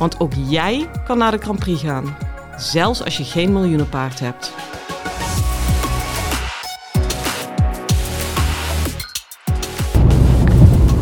Want 0.00 0.20
ook 0.20 0.32
jij 0.48 0.86
kan 1.04 1.18
naar 1.18 1.30
de 1.30 1.38
Grand 1.38 1.58
Prix 1.58 1.82
gaan, 1.82 2.04
zelfs 2.56 3.04
als 3.04 3.16
je 3.16 3.24
geen 3.24 3.52
miljoenenpaard 3.52 4.20
hebt. 4.20 4.52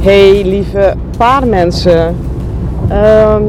Hey 0.01 0.45
lieve 0.45 0.95
paardenmensen. 1.17 2.17
Ehm, 2.89 3.43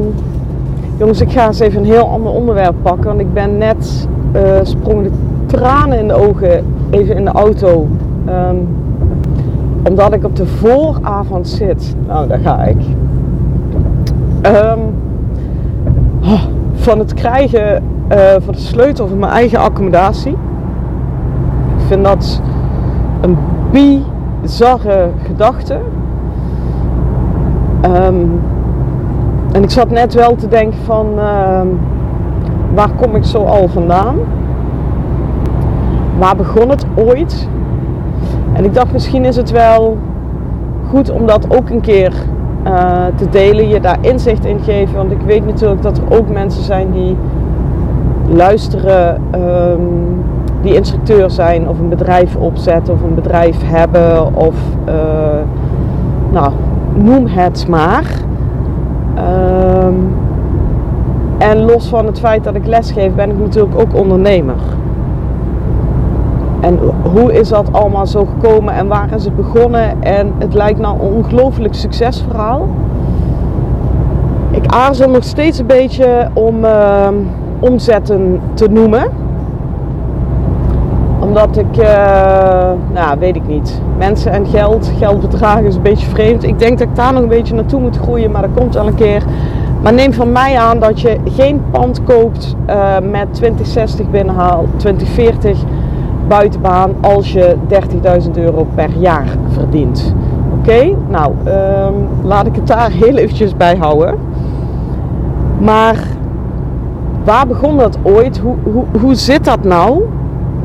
jongens, 0.98 1.20
ik 1.20 1.32
ga 1.32 1.46
eens 1.46 1.60
even 1.60 1.78
een 1.78 1.86
heel 1.86 2.08
ander 2.08 2.32
onderwerp 2.32 2.74
pakken. 2.82 3.04
Want 3.04 3.20
ik 3.20 3.32
ben 3.32 3.58
net 3.58 4.08
uh, 4.36 4.58
sprongen 4.62 5.02
de 5.02 5.10
tranen 5.46 5.98
in 5.98 6.08
de 6.08 6.14
ogen 6.14 6.64
even 6.90 7.16
in 7.16 7.24
de 7.24 7.30
auto. 7.30 7.88
Ehm, 8.26 8.56
omdat 9.88 10.12
ik 10.12 10.24
op 10.24 10.36
de 10.36 10.46
vooravond 10.46 11.48
zit. 11.48 11.94
Nou, 12.06 12.28
daar 12.28 12.40
ga 12.40 12.64
ik. 12.64 12.82
Ehm, 14.42 14.78
oh, 16.22 16.42
van 16.72 16.98
het 16.98 17.14
krijgen 17.14 17.82
uh, 18.12 18.18
van 18.38 18.54
de 18.54 18.60
sleutel 18.60 19.08
van 19.08 19.18
mijn 19.18 19.32
eigen 19.32 19.58
accommodatie. 19.58 20.32
Ik 21.76 21.86
vind 21.86 22.04
dat 22.04 22.40
een 23.20 23.36
bizarre 23.70 25.08
gedachte. 25.26 25.78
Um, 27.84 28.40
en 29.52 29.62
ik 29.62 29.70
zat 29.70 29.90
net 29.90 30.14
wel 30.14 30.34
te 30.34 30.48
denken 30.48 30.78
van 30.84 31.06
uh, 31.16 31.60
waar 32.74 32.90
kom 33.00 33.14
ik 33.14 33.24
zo 33.24 33.44
al 33.44 33.68
vandaan? 33.68 34.16
Waar 36.18 36.36
begon 36.36 36.68
het 36.68 36.86
ooit? 36.94 37.48
En 38.52 38.64
ik 38.64 38.74
dacht 38.74 38.92
misschien 38.92 39.24
is 39.24 39.36
het 39.36 39.50
wel 39.50 39.98
goed 40.88 41.10
om 41.10 41.26
dat 41.26 41.56
ook 41.56 41.70
een 41.70 41.80
keer 41.80 42.12
uh, 42.66 43.06
te 43.14 43.28
delen, 43.28 43.68
je 43.68 43.80
daar 43.80 43.98
inzicht 44.00 44.44
in 44.44 44.60
geven. 44.60 44.96
Want 44.96 45.12
ik 45.12 45.20
weet 45.26 45.46
natuurlijk 45.46 45.82
dat 45.82 45.98
er 45.98 46.18
ook 46.18 46.28
mensen 46.28 46.62
zijn 46.62 46.90
die 46.92 47.16
luisteren, 48.28 49.22
um, 49.34 50.24
die 50.62 50.74
instructeur 50.74 51.30
zijn 51.30 51.68
of 51.68 51.78
een 51.78 51.88
bedrijf 51.88 52.36
opzetten 52.36 52.94
of 52.94 53.02
een 53.02 53.14
bedrijf 53.14 53.56
hebben 53.64 54.34
of 54.34 54.54
uh, 54.88 54.94
nou, 56.32 56.52
noem 56.94 57.26
het 57.26 57.68
maar. 57.68 58.04
Um, 59.86 60.14
en 61.38 61.64
los 61.64 61.88
van 61.88 62.06
het 62.06 62.18
feit 62.18 62.44
dat 62.44 62.54
ik 62.54 62.66
lesgeef, 62.66 63.14
ben 63.14 63.30
ik 63.30 63.38
natuurlijk 63.38 63.80
ook 63.80 63.94
ondernemer. 63.94 64.54
En 66.60 66.78
hoe 67.12 67.32
is 67.32 67.48
dat 67.48 67.72
allemaal 67.72 68.06
zo 68.06 68.24
gekomen 68.24 68.74
en 68.74 68.86
waar 68.86 69.14
is 69.14 69.24
het 69.24 69.36
begonnen? 69.36 70.02
En 70.02 70.32
het 70.38 70.54
lijkt 70.54 70.78
nou 70.78 70.94
een 70.94 71.14
ongelooflijk 71.14 71.74
succesverhaal. 71.74 72.68
Ik 74.50 74.66
aarzel 74.66 75.10
nog 75.10 75.24
steeds 75.24 75.58
een 75.58 75.66
beetje 75.66 76.28
om 76.32 76.64
uh, 76.64 77.08
omzetten 77.58 78.40
te 78.54 78.68
noemen. 78.68 79.08
Omdat 81.20 81.56
ik, 81.56 81.76
uh, 81.76 81.84
nou 82.92 83.18
weet 83.18 83.36
ik 83.36 83.46
niet, 83.46 83.80
mensen 83.98 84.32
en 84.32 84.46
geld, 84.46 84.92
geldbedragen 84.98 85.64
is 85.64 85.74
een 85.74 85.82
beetje 85.82 86.06
vreemd. 86.06 86.42
Ik 86.42 86.58
denk 86.58 86.78
dat 86.78 86.88
ik 86.88 86.96
daar 86.96 87.12
nog 87.12 87.22
een 87.22 87.28
beetje 87.28 87.54
naartoe 87.54 87.80
moet 87.80 87.96
groeien, 87.96 88.30
maar 88.30 88.42
dat 88.42 88.50
komt 88.54 88.74
wel 88.74 88.86
een 88.86 88.94
keer. 88.94 89.22
Maar 89.82 89.92
neem 89.92 90.12
van 90.12 90.32
mij 90.32 90.58
aan 90.58 90.78
dat 90.78 91.00
je 91.00 91.16
geen 91.24 91.62
pand 91.70 92.04
koopt 92.04 92.56
uh, 92.68 92.98
met 93.10 93.34
2060 93.34 94.10
binnenhaal, 94.10 94.64
2040 94.76 95.58
buitenbaan 96.30 96.94
als 97.00 97.32
je 97.32 97.56
30.000 98.22 98.30
euro 98.34 98.66
per 98.74 98.90
jaar 98.98 99.26
verdient. 99.52 100.14
Oké, 100.58 100.94
nou 101.08 101.32
um, 101.46 102.08
laat 102.22 102.46
ik 102.46 102.54
het 102.54 102.66
daar 102.66 102.90
heel 103.04 103.16
eventjes 103.16 103.56
bij 103.56 103.76
houden. 103.76 104.14
Maar 105.58 105.96
waar 107.24 107.46
begon 107.46 107.76
dat 107.76 107.98
ooit? 108.02 108.38
Hoe, 108.38 108.54
hoe, 108.62 108.84
hoe 109.00 109.14
zit 109.14 109.44
dat 109.44 109.64
nou? 109.64 110.02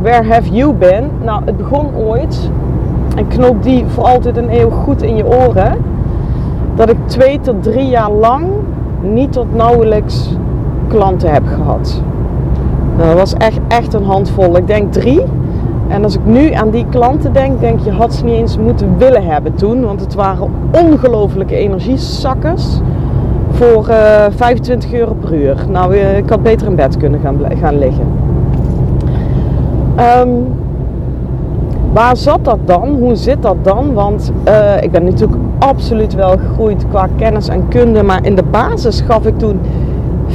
Where 0.01 0.33
have 0.33 0.49
you 0.51 0.73
been? 0.73 1.09
Nou, 1.23 1.41
het 1.45 1.57
begon 1.57 1.95
ooit, 1.95 2.49
en 3.15 3.27
knoop 3.27 3.63
die 3.63 3.85
voor 3.87 4.03
altijd 4.03 4.37
een 4.37 4.59
eeuw 4.59 4.69
goed 4.69 5.01
in 5.01 5.15
je 5.15 5.25
oren, 5.25 5.77
dat 6.75 6.89
ik 6.89 6.97
twee 7.05 7.39
tot 7.39 7.63
drie 7.63 7.87
jaar 7.87 8.11
lang 8.11 8.45
niet 9.01 9.31
tot 9.31 9.55
nauwelijks 9.55 10.37
klanten 10.87 11.33
heb 11.33 11.43
gehad. 11.47 12.01
Nou, 12.97 13.09
dat 13.09 13.17
was 13.17 13.33
echt, 13.33 13.59
echt 13.67 13.93
een 13.93 14.03
handvol. 14.03 14.57
Ik 14.57 14.67
denk 14.67 14.93
drie. 14.93 15.21
En 15.87 16.03
als 16.03 16.15
ik 16.15 16.25
nu 16.25 16.51
aan 16.51 16.69
die 16.69 16.85
klanten 16.89 17.33
denk, 17.33 17.59
denk 17.59 17.79
je 17.79 17.91
had 17.91 18.13
ze 18.13 18.23
niet 18.23 18.33
eens 18.33 18.57
moeten 18.57 18.97
willen 18.97 19.25
hebben 19.25 19.55
toen. 19.55 19.85
Want 19.85 19.99
het 19.99 20.13
waren 20.13 20.49
ongelofelijke 20.71 21.55
energiezakkers 21.55 22.79
voor 23.51 23.89
uh, 23.89 24.25
25 24.35 24.93
euro 24.93 25.13
per 25.13 25.33
uur. 25.33 25.55
Nou, 25.69 25.95
ik 25.95 26.29
had 26.29 26.43
beter 26.43 26.67
in 26.67 26.75
bed 26.75 26.97
kunnen 26.97 27.19
gaan, 27.19 27.39
gaan 27.59 27.79
liggen. 27.79 28.07
Um, 30.19 30.47
waar 31.93 32.17
zat 32.17 32.45
dat 32.45 32.59
dan? 32.65 32.89
Hoe 32.99 33.15
zit 33.15 33.41
dat 33.41 33.55
dan? 33.61 33.93
Want 33.93 34.31
uh, 34.47 34.81
ik 34.81 34.91
ben 34.91 35.03
natuurlijk 35.03 35.39
absoluut 35.59 36.13
wel 36.13 36.37
gegroeid 36.37 36.85
qua 36.89 37.07
kennis 37.17 37.47
en 37.47 37.67
kunde. 37.67 38.03
Maar 38.03 38.25
in 38.25 38.35
de 38.35 38.43
basis 38.43 39.01
gaf 39.01 39.25
ik 39.25 39.37
toen 39.37 39.59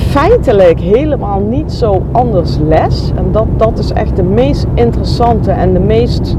feitelijk 0.01 0.81
helemaal 0.81 1.41
niet 1.41 1.73
zo 1.73 2.03
anders 2.13 2.59
les. 2.69 3.13
En 3.15 3.25
dat, 3.33 3.47
dat 3.57 3.79
is 3.79 3.93
echt 3.93 4.17
de 4.17 4.23
meest 4.23 4.67
interessante 4.75 5.51
en 5.51 5.73
de 5.73 5.81
meest 5.81 6.37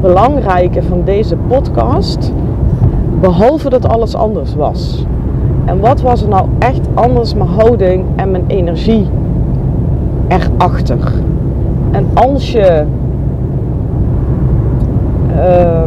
belangrijke 0.00 0.82
van 0.82 1.02
deze 1.04 1.36
podcast. 1.48 2.32
Behalve 3.20 3.68
dat 3.70 3.88
alles 3.88 4.14
anders 4.14 4.54
was. 4.54 5.04
En 5.64 5.80
wat 5.80 6.00
was 6.00 6.22
er 6.22 6.28
nou 6.28 6.48
echt 6.58 6.88
anders? 6.94 7.34
Mijn 7.34 7.48
houding 7.48 8.04
en 8.16 8.30
mijn 8.30 8.44
energie 8.46 9.06
erachter. 10.28 10.98
En 11.90 12.06
als 12.14 12.52
je 12.52 12.84
uh, 15.36 15.82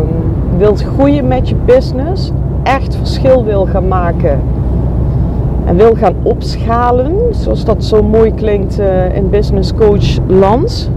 wilt 0.58 0.84
groeien 0.84 1.28
met 1.28 1.50
je 1.50 1.56
business, 1.66 2.32
echt 2.64 2.96
verschil 2.96 3.44
wil 3.44 3.66
gaan 3.66 3.88
maken 3.88 4.40
en 5.70 5.76
wil 5.76 5.96
gaan 5.96 6.16
opschalen, 6.24 7.14
zoals 7.30 7.66
dat 7.66 7.84
zo 7.84 8.04
mooi 8.04 8.34
klinkt 8.34 8.80
uh, 8.80 9.16
in 9.16 9.30
business 9.30 9.74
coach 9.74 10.18
land, 10.28 10.92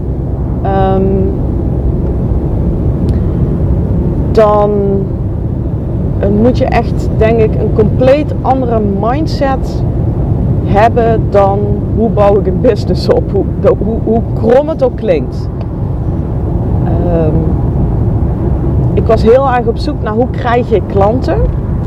um, 0.65 1.31
dan 4.31 4.71
uh, 6.21 6.27
moet 6.41 6.57
je 6.57 6.65
echt, 6.65 7.09
denk 7.17 7.39
ik, 7.39 7.55
een 7.55 7.73
compleet 7.73 8.33
andere 8.41 8.81
mindset 8.99 9.83
hebben 10.63 11.21
dan 11.29 11.59
hoe 11.95 12.09
bouw 12.09 12.39
ik 12.39 12.47
een 12.47 12.61
business 12.61 13.09
op, 13.09 13.31
hoe, 13.31 13.45
hoe, 13.83 13.97
hoe 14.03 14.21
krom 14.33 14.69
het 14.69 14.83
ook 14.83 14.95
klinkt. 14.95 15.49
Um, 16.85 17.33
ik 18.93 19.05
was 19.05 19.23
heel 19.23 19.47
erg 19.47 19.65
op 19.67 19.77
zoek 19.77 20.01
naar 20.01 20.13
hoe 20.13 20.29
krijg 20.31 20.69
je 20.69 20.81
klanten. 20.87 21.37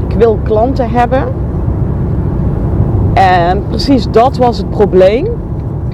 Ik 0.09 0.17
wil 0.19 0.39
klanten 0.43 0.91
hebben. 0.91 1.25
En 3.17 3.63
precies 3.69 4.07
dat 4.11 4.37
was 4.37 4.59
het 4.59 4.71
probleem. 4.71 5.27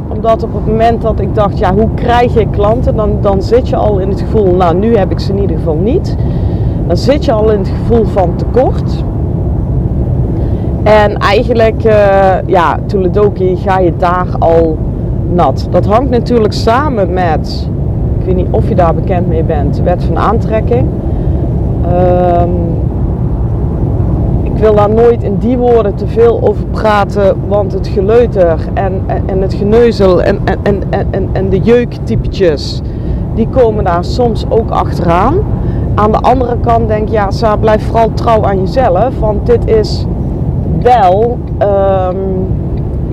Omdat 0.09 0.43
op 0.43 0.55
het 0.55 0.67
moment 0.67 1.03
dat 1.03 1.21
ik 1.21 1.35
dacht, 1.35 1.59
ja, 1.59 1.75
hoe 1.75 1.89
krijg 1.95 2.35
je 2.35 2.47
klanten? 2.51 2.97
Dan, 2.97 3.19
dan 3.21 3.43
zit 3.43 3.69
je 3.69 3.77
al 3.77 3.99
in 3.99 4.09
het 4.09 4.21
gevoel, 4.21 4.55
nou, 4.55 4.77
nu 4.77 4.97
heb 4.97 5.11
ik 5.11 5.21
ze 5.21 5.33
in 5.33 5.41
ieder 5.41 5.57
geval 5.57 5.77
niet. 5.77 6.17
Dan 6.87 6.97
zit 6.97 7.25
je 7.25 7.33
al 7.33 7.51
in 7.51 7.59
het 7.59 7.69
gevoel 7.69 8.05
van 8.05 8.35
tekort. 8.37 9.05
En 10.83 11.17
eigenlijk, 11.17 11.85
uh, 11.85 11.93
ja, 12.47 12.79
Toeledoki 12.87 13.57
ga 13.57 13.79
je 13.79 13.97
daar 13.97 14.27
al 14.39 14.79
nat. 15.33 15.69
Dat 15.71 15.87
hangt 15.87 16.11
natuurlijk 16.11 16.53
samen 16.53 17.13
met, 17.13 17.69
ik 18.19 18.27
weet 18.27 18.37
niet 18.37 18.49
of 18.51 18.69
je 18.69 18.75
daar 18.75 18.95
bekend 18.95 19.29
mee 19.29 19.43
bent, 19.43 19.81
wet 19.85 20.05
van 20.05 20.19
aantrekking. 20.19 20.87
Um, 21.93 22.62
wil 24.63 24.75
daar 24.75 24.91
nooit 24.91 25.23
in 25.23 25.37
die 25.39 25.59
woorden 25.59 25.95
te 25.95 26.07
veel 26.07 26.41
over 26.43 26.65
praten, 26.65 27.37
want 27.49 27.73
het 27.73 27.89
geleuter 27.89 28.59
en, 28.75 29.03
en, 29.27 29.41
het 29.41 29.55
geneuzel 29.55 30.23
en, 30.23 30.39
en, 30.45 30.83
en, 31.11 31.29
en, 31.33 31.49
de 31.49 31.59
jeuktypetjes, 31.59 32.81
die 33.35 33.49
komen 33.49 33.85
daar 33.85 34.05
soms 34.05 34.45
ook 34.49 34.71
achteraan. 34.71 35.37
Aan 35.95 36.13
de 36.13 36.19
andere 36.19 36.57
kant 36.61 36.89
denk 36.89 37.09
ik, 37.09 37.15
ja, 37.15 37.57
blijf 37.61 37.87
vooral 37.87 38.11
trouw 38.15 38.45
aan 38.45 38.61
jezelf, 38.61 39.19
want 39.19 39.47
dit 39.47 39.69
is 39.69 40.07
wel 40.83 41.39
um, 41.63 42.47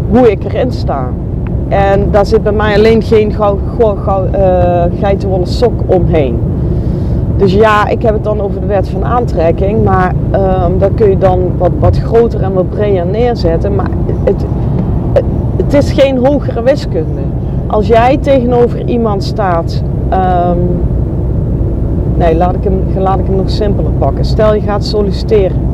hoe 0.10 0.32
ik 0.32 0.44
erin 0.44 0.72
sta. 0.72 1.10
En 1.68 2.12
daar 2.12 2.26
zit 2.26 2.44
bij 2.44 2.52
mij 2.52 2.76
alleen 2.76 3.02
geen 3.02 3.32
uh, 3.32 4.84
geitenwolle 5.00 5.46
sok 5.46 5.74
omheen. 5.86 6.40
Dus 7.40 7.54
ja, 7.54 7.88
ik 7.88 8.02
heb 8.02 8.14
het 8.14 8.24
dan 8.24 8.42
over 8.42 8.62
de 8.62 8.68
wet 8.68 8.90
van 8.90 9.06
aantrekking, 9.06 9.84
maar 9.84 10.14
um, 10.32 10.78
daar 10.78 10.92
kun 10.96 11.10
je 11.10 11.18
dan 11.18 11.52
wat, 11.58 11.72
wat 11.80 11.98
groter 11.98 12.42
en 12.42 12.54
wat 12.54 12.70
breder 12.70 13.06
neerzetten. 13.06 13.76
Maar 13.76 13.90
het, 14.24 14.46
het, 15.58 15.74
is 15.74 15.92
geen 15.92 16.18
hogere 16.26 16.64
wiskunde. 16.64 17.22
Als 17.68 17.88
jij 17.88 18.18
tegenover 18.18 18.86
iemand 18.86 19.24
staat, 19.24 19.84
um, 20.14 20.82
nee, 22.18 22.36
laat 22.36 22.56
ik, 22.56 22.64
hem, 22.64 22.84
laat 22.98 23.20
ik 23.20 23.26
hem 23.26 23.36
nog 23.36 23.50
simpeler 23.50 23.92
pakken. 23.92 24.26
Stel 24.26 24.54
je 24.54 24.62
gaat 24.62 24.86
solliciteren 24.86 25.70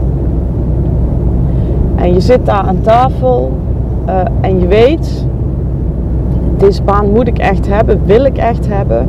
en 2.05 2.13
je 2.13 2.19
zit 2.19 2.45
daar 2.45 2.63
aan 2.63 2.81
tafel 2.81 3.51
uh, 4.07 4.21
en 4.41 4.59
je 4.59 4.67
weet, 4.67 5.25
deze 6.57 6.83
baan 6.83 7.11
moet 7.11 7.27
ik 7.27 7.37
echt 7.37 7.67
hebben, 7.67 8.01
wil 8.05 8.25
ik 8.25 8.37
echt 8.37 8.67
hebben. 8.67 9.07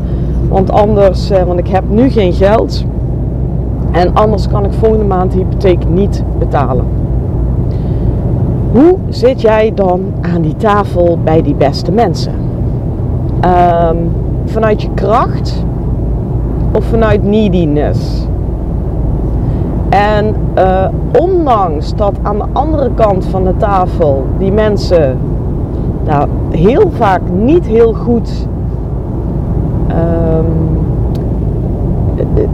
Want 0.48 0.70
anders, 0.70 1.30
uh, 1.30 1.42
want 1.42 1.58
ik 1.58 1.68
heb 1.68 1.84
nu 1.88 2.08
geen 2.08 2.32
geld. 2.32 2.84
En 3.92 4.14
anders 4.14 4.48
kan 4.48 4.64
ik 4.64 4.72
volgende 4.72 5.04
maand 5.04 5.32
de 5.32 5.38
hypotheek 5.38 5.88
niet 5.88 6.24
betalen. 6.38 6.84
Hoe 8.72 8.98
zit 9.08 9.40
jij 9.40 9.72
dan 9.74 10.00
aan 10.34 10.42
die 10.42 10.56
tafel 10.56 11.18
bij 11.24 11.42
die 11.42 11.54
beste 11.54 11.92
mensen? 11.92 12.32
Um, 13.44 14.10
vanuit 14.44 14.82
je 14.82 14.88
kracht 14.94 15.64
of 16.72 16.84
vanuit 16.84 17.22
neediness? 17.22 18.26
En 19.88 20.34
uh, 20.58 20.88
ondanks 21.20 21.94
dat 21.94 22.12
aan 22.22 22.38
de 22.38 22.44
andere 22.52 22.90
kant 22.94 23.24
van 23.24 23.44
de 23.44 23.56
tafel 23.56 24.24
die 24.38 24.52
mensen 24.52 25.18
nou, 26.04 26.28
heel 26.50 26.90
vaak 26.90 27.20
niet 27.32 27.66
heel 27.66 27.92
goed 27.92 28.46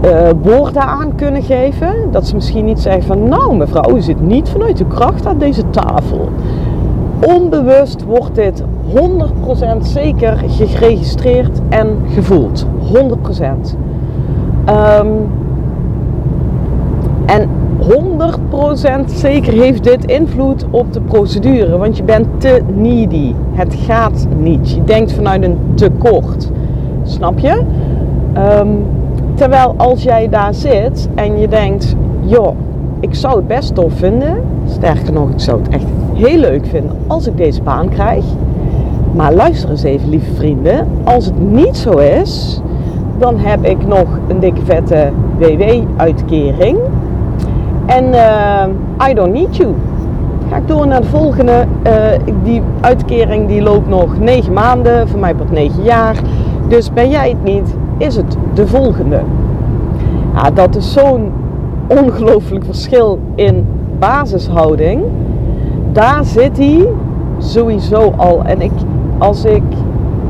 uh, 0.05 0.29
woorden 0.43 0.83
aan 0.83 1.15
kunnen 1.15 1.43
geven. 1.43 1.95
Dat 2.11 2.27
ze 2.27 2.35
misschien 2.35 2.65
niet 2.65 2.81
zeggen 2.81 3.03
van 3.03 3.29
nou 3.29 3.57
mevrouw, 3.57 3.97
u 3.97 4.01
zit 4.01 4.21
niet 4.21 4.49
vanuit 4.49 4.79
uw 4.79 4.87
kracht 4.87 5.27
aan 5.27 5.39
deze 5.39 5.71
tafel. 5.71 6.29
Onbewust 7.27 8.05
wordt 8.05 8.35
dit 8.35 8.63
100% 8.63 8.65
zeker 9.81 10.43
geregistreerd 10.49 11.61
en 11.69 11.97
gevoeld. 12.15 12.67
100%. 12.95 12.99
Um, 14.69 15.31
en 17.27 17.49
100% 19.05 19.05
zeker 19.07 19.53
heeft 19.53 19.85
dit 19.85 20.05
invloed 20.05 20.67
op 20.71 20.93
de 20.93 21.01
procedure, 21.01 21.77
want 21.79 21.97
je 21.97 22.03
bent 22.03 22.27
te 22.39 22.63
needy. 22.75 23.35
Het 23.53 23.75
gaat 23.75 24.27
niet. 24.39 24.71
Je 24.71 24.85
denkt 24.85 25.13
vanuit 25.13 25.43
een 25.43 25.59
tekort. 25.75 26.51
Snap 27.03 27.39
je? 27.39 27.63
Um, 28.61 28.87
terwijl 29.35 29.75
als 29.77 30.03
jij 30.03 30.29
daar 30.29 30.55
zit 30.55 31.09
en 31.15 31.39
je 31.39 31.49
denkt, 31.49 31.95
joh, 32.21 32.57
ik 33.01 33.15
zou 33.15 33.37
het 33.37 33.47
best 33.47 33.75
tof 33.75 33.93
vinden. 33.93 34.43
Sterker 34.67 35.13
nog, 35.13 35.31
ik 35.31 35.41
zou 35.41 35.63
het 35.63 35.69
echt 35.69 35.85
heel 36.15 36.39
leuk 36.39 36.67
vinden 36.67 36.97
als 37.07 37.27
ik 37.27 37.37
deze 37.37 37.63
baan 37.63 37.89
krijg. 37.89 38.25
Maar 39.15 39.33
luister 39.33 39.71
eens 39.71 39.83
even, 39.83 40.09
lieve 40.09 40.35
vrienden. 40.35 40.87
Als 41.05 41.25
het 41.25 41.51
niet 41.51 41.77
zo 41.77 41.91
is, 41.91 42.61
dan 43.19 43.39
heb 43.39 43.65
ik 43.65 43.87
nog 43.87 44.19
een 44.29 44.41
dikke 44.41 44.61
vette 44.65 45.11
WW-uitkering. 45.39 46.79
En 47.87 48.05
uh, 48.05 49.09
I 49.09 49.15
don't 49.15 49.33
need 49.33 49.57
you. 49.57 49.75
Ga 50.51 50.57
ik 50.57 50.69
door 50.69 50.87
naar 50.87 51.01
de 51.01 51.07
volgende. 51.07 51.65
Uh, 51.87 51.93
die 52.43 52.63
uitkering 52.81 53.49
die 53.49 53.63
loopt 53.63 53.89
nog 53.89 54.19
9 54.19 54.53
maanden, 54.53 55.09
voor 55.09 55.19
mij 55.21 55.37
wordt 55.37 55.53
9 55.53 55.83
jaar. 55.83 56.17
Dus 56.73 56.93
ben 56.93 57.11
jij 57.11 57.29
het 57.29 57.45
niet, 57.45 57.75
is 57.97 58.17
het 58.17 58.37
de 58.55 58.67
volgende. 58.67 59.21
Ja, 60.35 60.51
dat 60.51 60.77
is 60.77 60.93
zo'n 60.93 61.33
ongelooflijk 61.87 62.65
verschil 62.65 63.19
in 63.35 63.67
basishouding. 63.99 65.03
Daar 65.93 66.25
zit 66.25 66.59
hij 66.59 66.89
sowieso 67.39 68.13
al. 68.17 68.43
En 68.45 68.61
ik, 68.61 68.71
als 69.19 69.45
ik 69.45 69.63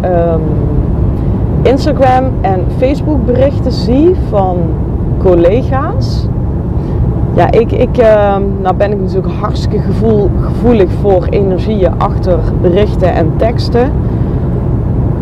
um, 0.05 0.41
Instagram 1.63 2.25
en 2.41 2.61
Facebook 2.79 3.27
berichten 3.27 3.73
zie 3.73 4.15
van 4.31 4.57
collega's 5.19 6.27
ja, 7.35 7.51
ik, 7.51 7.73
ik 7.73 7.99
uh, 7.99 8.37
nou 8.63 8.75
ben 8.77 8.93
ik 8.93 9.01
natuurlijk 9.01 9.35
hartstikke 9.35 9.79
gevoel, 9.79 10.31
gevoelig 10.41 10.91
voor 11.01 11.27
energieën 11.31 11.93
achter 11.99 12.39
berichten 12.61 13.15
en 13.15 13.33
teksten. 13.37 13.93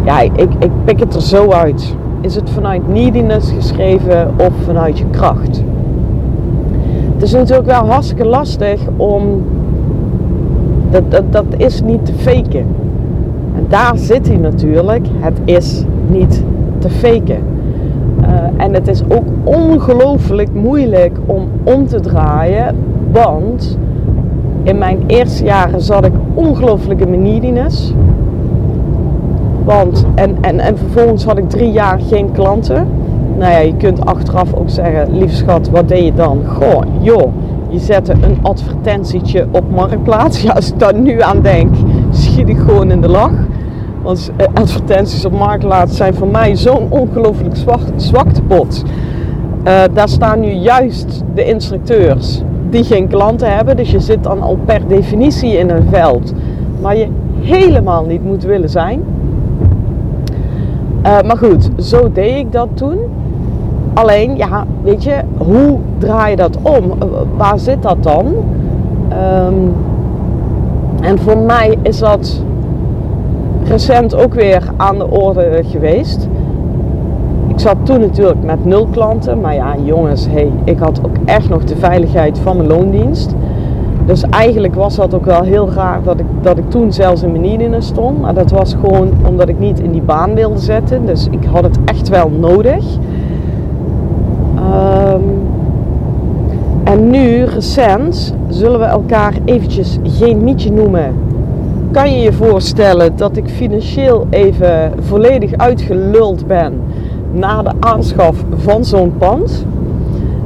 Ja, 0.05 0.21
ik, 0.21 0.33
ik 0.59 0.71
pik 0.85 1.01
het 1.01 1.15
er 1.15 1.23
zo 1.23 1.51
uit. 1.51 1.95
Is 2.21 2.35
het 2.35 2.51
vanuit 2.51 2.89
neediness 2.89 3.53
geschreven 3.53 4.35
of 4.37 4.53
vanuit 4.65 4.99
je 4.99 5.05
kracht? 5.11 5.63
Het 7.13 7.23
is 7.23 7.33
natuurlijk 7.33 7.67
wel 7.67 7.87
hartstikke 7.87 8.27
lastig 8.27 8.81
om. 8.97 9.43
Dat, 10.91 11.11
dat, 11.11 11.33
dat 11.33 11.45
is 11.57 11.83
niet 11.83 12.07
te 12.07 12.13
faken. 12.13 12.67
En 13.57 13.67
daar 13.69 13.97
zit 13.97 14.29
hij 14.29 14.37
natuurlijk. 14.37 15.07
Het 15.19 15.39
is 15.45 15.85
niet 16.09 16.45
te 16.79 16.91
faken. 16.91 17.43
Uh, 18.21 18.27
en 18.65 18.75
het 18.75 18.89
is 18.89 19.03
ook 19.09 19.25
ongelooflijk 19.45 20.55
moeilijk 20.55 21.19
om 21.27 21.49
om 21.63 21.87
te 21.87 22.01
draaien, 22.01 22.77
want 23.13 23.79
in 24.63 24.79
mijn 24.79 24.99
eerste 25.07 25.45
jaren 25.45 25.81
zat 25.81 26.05
ik 26.05 26.13
ongelooflijk 26.35 27.01
in 27.01 27.11
mijn 27.11 27.23
neediness. 27.23 27.95
Want, 29.65 30.05
en, 30.15 30.37
en, 30.41 30.61
en 30.61 30.79
vervolgens 30.79 31.25
had 31.25 31.39
ik 31.39 31.51
drie 31.51 31.71
jaar 31.71 32.01
geen 32.09 32.33
klanten. 32.33 32.89
Nou 33.39 33.53
ja, 33.53 33.59
je 33.59 33.77
kunt 33.77 34.05
achteraf 34.07 34.55
ook 34.55 34.71
zeggen, 34.71 35.19
lief 35.19 35.33
schat, 35.33 35.71
wat 35.71 35.89
deed 35.89 36.05
je 36.05 36.15
dan? 36.15 36.43
Goh, 36.47 36.83
joh, 37.01 37.33
je 37.69 37.79
zette 37.79 38.13
een 38.13 38.39
advertentietje 38.43 39.47
op 39.51 39.71
Marktplaats. 39.71 40.43
Ja, 40.43 40.53
als 40.53 40.69
ik 40.69 40.79
daar 40.79 40.95
nu 40.95 41.23
aan 41.23 41.41
denk, 41.41 41.75
schiet 42.11 42.49
ik 42.49 42.59
gewoon 42.59 42.91
in 42.91 43.01
de 43.01 43.09
lach. 43.09 43.33
Want 44.03 44.31
eh, 44.37 44.47
advertenties 44.55 45.25
op 45.25 45.33
Marktplaats 45.33 45.97
zijn 45.97 46.15
voor 46.15 46.29
mij 46.29 46.57
zo'n 46.57 46.87
ongelooflijk 46.89 47.57
zwaktepot. 47.97 48.83
Uh, 49.65 49.83
daar 49.93 50.09
staan 50.09 50.41
nu 50.41 50.51
juist 50.51 51.23
de 51.35 51.45
instructeurs 51.45 52.43
die 52.71 52.85
geen 52.85 53.09
klanten 53.09 53.57
hebben. 53.57 53.77
Dus 53.77 53.91
je 53.91 54.01
zit 54.01 54.23
dan 54.23 54.43
al 54.43 54.59
per 54.65 54.81
definitie 54.89 55.59
in 55.59 55.71
een 55.71 55.87
veld 55.91 56.33
waar 56.81 56.97
je 56.97 57.09
helemaal 57.41 58.05
niet 58.05 58.25
moet 58.25 58.43
willen 58.43 58.71
zijn. 58.71 59.03
Uh, 61.07 61.21
maar 61.21 61.37
goed, 61.37 61.69
zo 61.79 62.13
deed 62.13 62.37
ik 62.37 62.53
dat 62.53 62.69
toen. 62.75 62.99
Alleen, 63.95 64.37
ja, 64.37 64.65
weet 64.83 65.05
je, 65.05 65.17
hoe 65.37 65.79
draai 65.99 66.31
je 66.31 66.37
dat 66.37 66.59
om? 66.63 66.93
waar 67.37 67.59
zit 67.59 67.83
dat 67.83 68.03
dan? 68.03 68.27
Um, 69.47 69.75
en 71.01 71.19
voor 71.19 71.39
mij 71.39 71.79
is 71.83 71.99
dat 71.99 72.43
recent 73.65 74.15
ook 74.15 74.35
weer 74.35 74.63
aan 74.77 74.99
de 74.99 75.11
orde 75.11 75.61
geweest. 75.65 76.29
Ik 77.47 77.59
zat 77.59 77.77
toen 77.83 78.01
natuurlijk 78.01 78.43
met 78.43 78.65
nul 78.65 78.87
klanten, 78.87 79.41
maar 79.41 79.55
ja, 79.55 79.75
jongens, 79.83 80.27
hey, 80.31 80.53
ik 80.65 80.79
had 80.79 81.01
ook 81.05 81.17
echt 81.25 81.49
nog 81.49 81.65
de 81.65 81.77
veiligheid 81.77 82.39
van 82.39 82.57
mijn 82.57 82.69
loondienst. 82.69 83.35
Dus 84.07 84.23
eigenlijk 84.23 84.75
was 84.75 84.97
dat 84.97 85.15
ook 85.15 85.25
wel 85.25 85.43
heel 85.43 85.71
raar 85.71 86.03
dat 86.03 86.21
ik, 86.21 86.27
dat 86.43 86.59
ik 86.59 86.71
toen 86.71 86.93
zelfs 86.93 87.23
in 87.23 87.33
mijn 87.41 87.83
stond. 87.83 88.21
Maar 88.21 88.35
dat 88.35 88.51
was 88.51 88.75
gewoon 88.75 89.13
omdat 89.27 89.49
ik 89.49 89.59
niet 89.59 89.81
in 89.81 89.93
die 89.93 90.03
baan 90.03 90.35
wilde 90.35 90.59
zetten. 90.59 91.07
Dus 91.07 91.29
ik 91.31 91.45
had 91.45 91.63
het 91.63 91.79
echt 91.85 92.09
wel 92.09 92.31
nodig. 92.31 92.85
Um, 94.57 95.23
en 96.85 97.11
nu, 97.11 97.45
recent, 97.45 98.35
zullen 98.49 98.79
we 98.79 98.85
elkaar 98.85 99.35
eventjes 99.45 99.99
geen 100.03 100.45
mietje 100.45 100.73
noemen 100.73 101.15
kan 101.91 102.13
je 102.13 102.23
je 102.23 102.33
voorstellen 102.33 103.17
dat 103.17 103.37
ik 103.37 103.49
financieel 103.49 104.27
even 104.31 104.93
volledig 105.01 105.57
uitgeluld 105.57 106.47
ben 106.47 106.81
na 107.33 107.63
de 107.63 107.73
aanschaf 107.81 108.45
van 108.57 108.85
zo'n 108.85 109.13
pand? 109.19 109.67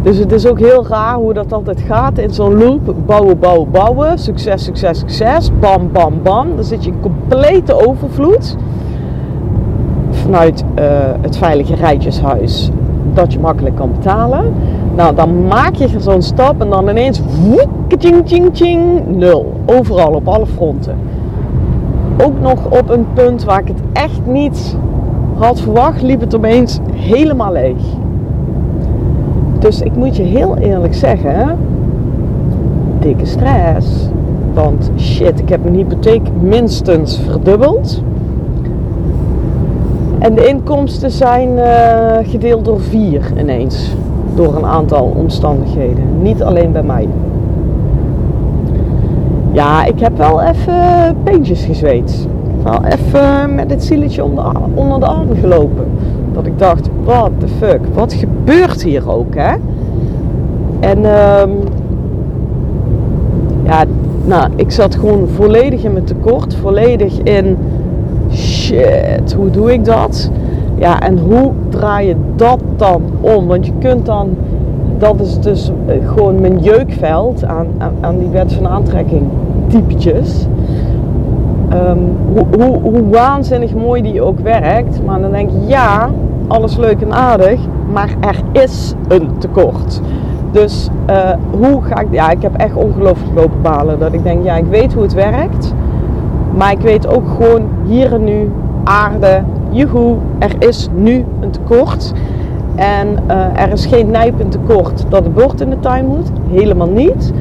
Dus 0.05 0.19
het 0.19 0.33
is 0.33 0.47
ook 0.47 0.59
heel 0.59 0.87
raar 0.87 1.15
hoe 1.15 1.33
dat 1.33 1.53
altijd 1.53 1.81
gaat 1.81 2.19
in 2.19 2.31
zo'n 2.31 2.59
loop. 2.59 2.95
Bouwen, 3.07 3.39
bouwen, 3.39 3.71
bouwen. 3.71 4.19
Succes, 4.19 4.65
succes, 4.65 4.99
succes. 4.99 5.51
Bam, 5.61 5.93
bam, 5.93 6.23
bam. 6.23 6.49
Dan 6.55 6.65
zit 6.65 6.85
je 6.85 6.91
in 6.91 7.01
complete 7.01 7.87
overvloed. 7.87 8.57
Vanuit 10.11 10.65
uh, 10.79 10.85
het 11.21 11.37
veilige 11.37 11.75
rijtjeshuis 11.75 12.71
dat 13.15 13.33
je 13.33 13.39
makkelijk 13.39 13.77
kan 13.77 13.91
betalen. 13.93 14.53
Nou, 14.97 15.15
dan 15.15 15.47
maak 15.47 15.75
je 15.75 15.89
zo'n 15.99 16.23
stap 16.23 16.61
en 16.61 16.71
dan 16.71 16.89
ineens 16.89 17.21
woek, 17.49 17.69
ching, 17.99 18.51
ching, 18.53 19.07
nul. 19.07 19.53
Overal, 19.67 20.13
op 20.13 20.29
alle 20.29 20.47
fronten 20.47 20.99
ook 22.17 22.41
nog 22.41 22.79
op 22.79 22.89
een 22.89 23.07
punt 23.13 23.45
waar 23.45 23.61
ik 23.61 23.69
het 23.69 23.81
echt 23.93 24.27
niet 24.27 24.77
had 25.37 25.61
verwacht, 25.61 26.03
liep 26.03 26.21
het 26.21 26.35
opeens 26.35 26.79
helemaal 26.93 27.53
leeg. 27.53 27.83
Dus 29.65 29.81
ik 29.81 29.97
moet 29.97 30.17
je 30.17 30.23
heel 30.23 30.57
eerlijk 30.57 30.95
zeggen, 30.95 31.59
dikke 32.99 33.27
stress. 33.27 34.09
Want 34.55 34.91
shit, 34.97 35.41
ik 35.41 35.49
heb 35.49 35.63
mijn 35.63 35.75
hypotheek 35.75 36.23
minstens 36.41 37.21
verdubbeld. 37.31 38.03
En 40.19 40.35
de 40.35 40.47
inkomsten 40.47 41.11
zijn 41.11 41.49
uh, 41.49 42.31
gedeeld 42.31 42.65
door 42.65 42.81
vier 42.81 43.33
ineens. 43.39 43.95
Door 44.35 44.57
een 44.57 44.65
aantal 44.65 45.13
omstandigheden. 45.17 46.23
Niet 46.23 46.43
alleen 46.43 46.73
bij 46.73 46.83
mij. 46.83 47.09
Ja, 49.53 49.85
ik 49.85 50.01
heb 50.01 50.17
wel 50.17 50.43
even 50.43 51.17
peentjes 51.23 51.65
gezweet. 51.65 52.29
Wel 52.63 52.85
even 52.85 53.55
met 53.55 53.71
het 53.71 53.85
zieletje 53.85 54.25
onder, 54.25 54.45
onder 54.75 55.01
de 55.01 55.07
arm 55.07 55.29
gelopen. 55.41 55.87
Ik 56.47 56.59
dacht, 56.59 56.89
what 57.05 57.31
the 57.39 57.49
fuck, 57.49 57.81
wat 57.95 58.13
gebeurt 58.13 58.83
hier 58.83 59.11
ook, 59.11 59.35
hè? 59.35 59.55
En 60.81 60.99
um, 60.99 61.51
ja, 63.65 63.85
nou, 64.25 64.51
ik 64.57 64.71
zat 64.71 64.95
gewoon 64.95 65.29
volledig 65.29 65.85
in 65.85 65.93
mijn 65.93 66.05
tekort. 66.05 66.55
Volledig 66.55 67.19
in 67.19 67.57
shit, 68.33 69.35
hoe 69.37 69.51
doe 69.51 69.73
ik 69.73 69.85
dat? 69.85 70.31
Ja, 70.79 71.01
en 71.01 71.19
hoe 71.19 71.53
draai 71.69 72.09
je 72.09 72.17
dat 72.37 72.61
dan 72.77 73.03
om? 73.21 73.47
Want 73.47 73.67
je 73.67 73.73
kunt 73.79 74.07
dan, 74.07 74.37
dat 74.99 75.21
is 75.21 75.41
dus 75.41 75.71
eh, 75.87 75.95
gewoon 76.09 76.41
mijn 76.41 76.59
jeukveld 76.59 77.45
aan, 77.45 77.67
aan, 78.01 78.19
die 78.19 78.29
wet 78.29 78.53
van 78.53 78.69
aantrekking 78.69 79.23
typetjes. 79.67 80.47
Hoe, 82.57 82.79
hoe 82.83 83.09
waanzinnig 83.11 83.75
mooi 83.75 84.03
die 84.03 84.23
ook 84.23 84.39
werkt. 84.41 85.01
Maar 85.05 85.21
dan 85.21 85.31
denk 85.31 85.51
je, 85.51 85.67
ja, 85.67 86.11
alles 86.47 86.77
leuk 86.77 87.01
en 87.01 87.13
aardig, 87.13 87.61
maar 87.93 88.15
er 88.21 88.63
is 88.63 88.95
een 89.09 89.39
tekort. 89.39 90.01
Dus 90.51 90.89
uh, 91.11 91.31
hoe 91.51 91.83
ga 91.83 92.01
ik, 92.01 92.07
ja, 92.11 92.31
ik 92.31 92.43
heb 92.43 92.55
echt 92.57 92.75
ongelooflijk 92.75 93.35
lopen 93.35 93.63
balen. 93.63 93.99
Dat 93.99 94.13
ik 94.13 94.23
denk, 94.23 94.45
ja, 94.45 94.57
ik 94.57 94.67
weet 94.71 94.93
hoe 94.93 95.03
het 95.03 95.13
werkt. 95.15 95.75
Maar 96.57 96.73
ik 96.73 96.81
weet 96.81 97.07
ook 97.07 97.29
gewoon 97.29 97.63
hier 97.87 98.13
en 98.13 98.25
nu, 98.25 98.51
aarde, 98.85 99.43
joehoe, 99.71 100.17
er 100.39 100.55
is 100.59 100.89
nu 100.95 101.25
een 101.41 101.51
tekort. 101.51 102.13
En 102.75 103.09
uh, 103.29 103.61
er 103.61 103.73
is 103.73 103.87
geen 103.87 104.11
nijpend 104.11 104.51
tekort 104.51 105.05
dat 105.09 105.25
het 105.25 105.35
bord 105.35 105.61
in 105.61 105.71
de 105.71 105.81
tuin 105.81 106.07
moet. 106.07 106.31
Helemaal 106.51 106.89
niet. 106.89 107.33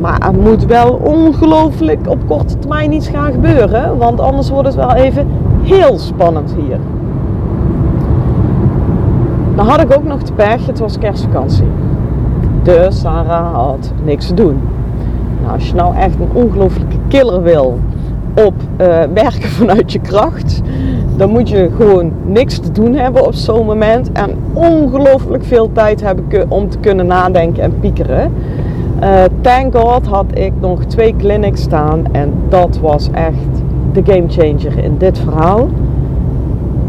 Maar 0.00 0.18
er 0.18 0.40
moet 0.42 0.66
wel 0.66 1.00
ongelooflijk 1.02 2.08
op 2.08 2.18
korte 2.26 2.58
termijn 2.58 2.92
iets 2.92 3.08
gaan 3.08 3.32
gebeuren. 3.32 3.96
Want 3.98 4.20
anders 4.20 4.50
wordt 4.50 4.66
het 4.66 4.76
wel 4.76 4.92
even 4.94 5.26
heel 5.62 5.98
spannend 5.98 6.54
hier. 6.58 6.78
Dan 9.58 9.66
had 9.66 9.80
ik 9.80 9.96
ook 9.96 10.04
nog 10.04 10.22
de 10.22 10.32
pech, 10.32 10.66
het 10.66 10.78
was 10.78 10.98
kerstvakantie. 10.98 11.66
Dus 12.62 13.00
Sarah 13.00 13.54
had 13.54 13.92
niks 14.04 14.26
te 14.26 14.34
doen. 14.34 14.60
Nou, 15.40 15.52
als 15.52 15.68
je 15.68 15.74
nou 15.74 15.96
echt 15.96 16.14
een 16.14 16.42
ongelooflijke 16.42 16.96
killer 17.08 17.42
wil 17.42 17.78
op 18.34 18.54
uh, 18.80 18.86
werken 19.14 19.48
vanuit 19.60 19.92
je 19.92 19.98
kracht, 19.98 20.60
dan 21.16 21.30
moet 21.30 21.48
je 21.48 21.70
gewoon 21.76 22.12
niks 22.24 22.58
te 22.58 22.72
doen 22.72 22.94
hebben 22.94 23.26
op 23.26 23.34
zo'n 23.34 23.66
moment 23.66 24.12
en 24.12 24.30
ongelooflijk 24.52 25.44
veel 25.44 25.72
tijd 25.72 26.00
hebben 26.00 26.50
om 26.50 26.68
te 26.68 26.78
kunnen 26.78 27.06
nadenken 27.06 27.62
en 27.62 27.78
piekeren. 27.80 28.32
Uh, 29.02 29.22
thank 29.40 29.76
God 29.76 30.06
had 30.06 30.26
ik 30.32 30.52
nog 30.60 30.84
twee 30.84 31.14
clinics 31.16 31.62
staan 31.62 32.04
en 32.12 32.32
dat 32.48 32.78
was 32.80 33.10
echt 33.10 33.62
de 33.92 34.02
game 34.04 34.28
changer 34.28 34.84
in 34.84 34.94
dit 34.98 35.18
verhaal. 35.18 35.68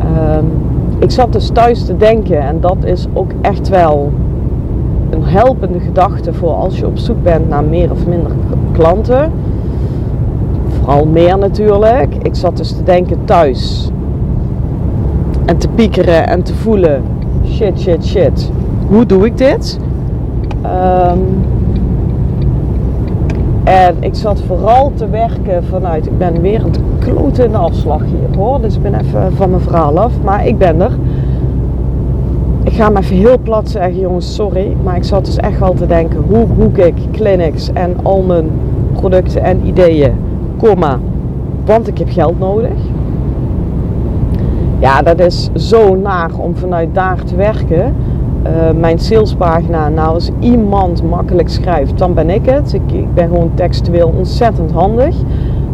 Um, 0.02 0.69
ik 1.00 1.12
zat 1.12 1.34
dus 1.34 1.50
thuis 1.50 1.86
te 1.86 1.98
denken 1.98 2.42
en 2.42 2.60
dat 2.60 2.78
is 2.84 3.06
ook 3.14 3.32
echt 3.42 3.70
wel 3.70 4.12
een 5.10 5.24
helpende 5.24 5.80
gedachte 5.80 6.34
voor 6.34 6.54
als 6.54 6.80
je 6.80 6.86
op 6.86 6.98
zoek 6.98 7.24
bent 7.24 7.50
naar 7.50 7.64
meer 7.64 7.92
of 7.92 8.08
minder 8.08 8.32
klanten. 8.72 9.32
Vooral 10.68 11.06
meer 11.06 11.38
natuurlijk. 11.38 12.16
Ik 12.22 12.36
zat 12.36 12.58
dus 12.58 12.72
te 12.72 12.84
denken 12.84 13.26
thuis 13.26 13.92
en 15.46 15.58
te 15.58 15.68
piekeren 15.68 16.28
en 16.28 16.44
te 16.44 16.54
voelen: 16.54 17.04
shit, 17.46 17.80
shit, 17.80 18.06
shit. 18.06 18.52
Hoe 18.88 19.06
doe 19.06 19.26
ik 19.26 19.38
dit? 19.38 19.80
Um, 20.64 21.48
en 23.64 23.96
ik 24.00 24.16
zat 24.16 24.42
vooral 24.48 24.92
te 24.96 25.10
werken 25.10 25.64
vanuit, 25.64 26.06
ik 26.06 26.18
ben 26.18 26.42
weer 26.42 26.64
een 26.64 26.72
klote 27.12 27.44
in 27.44 27.52
de 27.52 27.58
afslag 27.58 28.02
hier 28.02 28.38
hoor. 28.38 28.62
Dus 28.62 28.76
ik 28.76 28.82
ben 28.82 28.94
even 28.94 29.34
van 29.36 29.50
mijn 29.50 29.62
verhaal 29.62 30.00
af. 30.00 30.12
Maar 30.24 30.48
ik 30.48 30.58
ben 30.58 30.82
er. 30.82 30.92
Ik 32.64 32.74
ga 32.74 32.86
hem 32.86 32.98
even 32.98 33.16
heel 33.16 33.40
plat 33.40 33.70
zeggen 33.70 34.00
jongens, 34.00 34.36
sorry. 34.36 34.76
Maar 34.84 34.96
ik 34.96 35.04
zat 35.04 35.26
dus 35.26 35.38
echt 35.38 35.62
al 35.62 35.74
te 35.74 35.88
denken, 35.88 36.24
hoe 36.28 36.46
boek 36.46 36.78
ik 36.78 36.96
clinics 37.12 37.74
en 37.74 37.96
al 38.04 38.22
mijn 38.22 38.50
producten 38.94 39.44
en 39.44 39.66
ideeën, 39.66 40.14
want 41.66 41.88
ik 41.88 41.98
heb 41.98 42.10
geld 42.10 42.40
nodig. 42.40 42.78
Ja, 44.80 45.02
dat 45.02 45.20
is 45.20 45.50
zo 45.54 45.96
naar 45.96 46.30
om 46.38 46.56
vanuit 46.56 46.90
daar 46.94 47.24
te 47.24 47.36
werken. 47.36 47.96
Uh, 48.44 48.80
mijn 48.80 49.00
salespagina, 49.00 49.90
nou 49.90 50.14
als 50.14 50.30
iemand 50.40 51.04
makkelijk 51.04 51.50
schrijft, 51.50 51.98
dan 51.98 52.14
ben 52.14 52.30
ik 52.30 52.46
het. 52.46 52.74
Ik, 52.74 52.92
ik, 52.92 53.14
ben 53.14 53.28
gewoon 53.28 53.52
textueel 53.54 54.14
ontzettend 54.18 54.72
handig. 54.72 55.16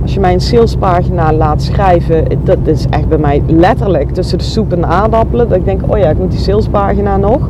Als 0.06 0.14
je 0.14 0.20
mijn 0.20 0.40
salespagina 0.40 1.34
laat 1.34 1.62
schrijven, 1.62 2.26
dat 2.44 2.58
is 2.64 2.86
echt 2.90 3.08
bij 3.08 3.18
mij 3.18 3.44
letterlijk 3.48 4.10
tussen 4.10 4.38
de 4.38 4.44
soep 4.44 4.72
en 4.72 4.82
de 4.82 4.88
aardappelen. 4.88 5.50
Dat 5.50 5.58
ik 5.58 5.66
denk, 5.66 5.82
oh 5.88 5.98
ja, 5.98 6.10
ik 6.10 6.18
moet 6.18 6.32
die 6.32 6.40
salespagina 6.40 7.18
nog. 7.18 7.50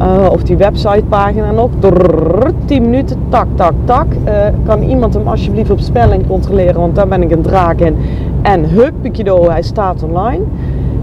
Uh, 0.00 0.28
of 0.30 0.42
die 0.42 0.56
websitepagina 0.56 1.50
nog. 1.50 1.70
Drrr, 1.78 2.50
10 2.64 2.82
minuten, 2.82 3.16
tak, 3.28 3.46
tak, 3.54 3.72
tak. 3.84 4.06
Uh, 4.24 4.46
kan 4.64 4.82
iemand 4.82 5.14
hem 5.14 5.28
alsjeblieft 5.28 5.70
op 5.70 5.80
spelling 5.80 6.26
controleren, 6.26 6.80
want 6.80 6.94
daar 6.94 7.08
ben 7.08 7.22
ik 7.22 7.30
een 7.30 7.42
draak 7.42 7.80
in. 7.80 7.96
En 8.42 8.64
huppakee 8.68 9.50
hij 9.50 9.62
staat 9.62 10.02
online 10.02 10.42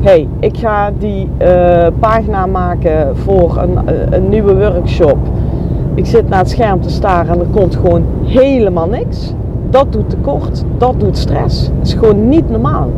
hey, 0.01 0.27
ik 0.39 0.57
ga 0.57 0.91
die 0.99 1.29
uh, 1.41 1.87
pagina 1.99 2.45
maken 2.45 3.17
voor 3.17 3.57
een, 3.57 3.79
een, 4.13 4.29
nieuwe 4.29 4.55
workshop. 4.55 5.17
Ik 5.95 6.05
zit 6.05 6.29
naar 6.29 6.39
het 6.39 6.49
scherm 6.49 6.81
te 6.81 6.89
staren 6.89 7.33
en 7.33 7.39
er 7.39 7.45
komt 7.51 7.75
gewoon 7.75 8.03
helemaal 8.23 8.87
niks. 8.87 9.33
Dat 9.73 9.91
doet 9.91 10.09
tekort, 10.09 10.63
dat 10.77 10.93
doet 10.97 11.17
stress. 11.17 11.69
Het 11.77 11.87
is 11.87 11.93
gewoon 11.93 12.29
niet 12.29 12.49
normaal. 12.49 12.89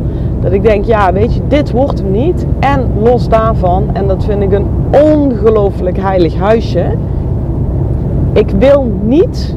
Dat 0.42 0.52
ik 0.52 0.64
denk, 0.64 0.86
ja, 0.86 1.14
weet 1.14 1.34
je, 1.34 1.40
dit 1.48 1.72
wordt 1.72 2.00
hem 2.00 2.12
niet. 2.12 2.46
En 2.60 2.88
los 3.04 3.30
daarvan, 3.30 3.84
en 3.94 4.08
dat 4.08 4.24
vind 4.24 4.42
ik 4.42 4.52
een 4.52 4.68
ongelooflijk 4.92 5.98
heilig 5.98 6.36
huisje. 6.36 6.86
Ik 8.34 8.50
wil 8.60 8.92
niet 9.04 9.56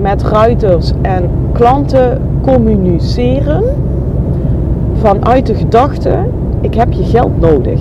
met 0.00 0.22
ruiters 0.22 0.92
en 1.02 1.30
klanten 1.52 2.20
communiceren 2.42 3.62
vanuit 5.00 5.46
de 5.46 5.54
gedachte 5.54 6.16
ik 6.60 6.74
heb 6.74 6.92
je 6.92 7.04
geld 7.04 7.40
nodig. 7.40 7.80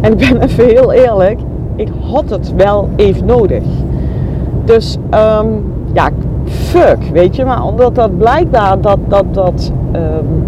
En 0.00 0.12
ik 0.12 0.18
ben 0.18 0.40
even 0.48 0.64
heel 0.64 0.92
eerlijk, 0.92 1.40
ik 1.76 1.88
had 2.10 2.30
het 2.30 2.54
wel 2.54 2.88
even 2.96 3.26
nodig. 3.26 3.62
Dus 4.64 4.96
um, 5.10 5.72
ja, 5.92 6.10
fuck, 6.66 6.98
weet 7.12 7.36
je. 7.36 7.44
Maar 7.44 7.64
omdat 7.64 7.94
dat 7.94 8.18
blijkbaar 8.18 8.80
dat, 8.80 8.98
dat, 9.08 9.24
dat 9.30 9.72
um, 9.92 10.44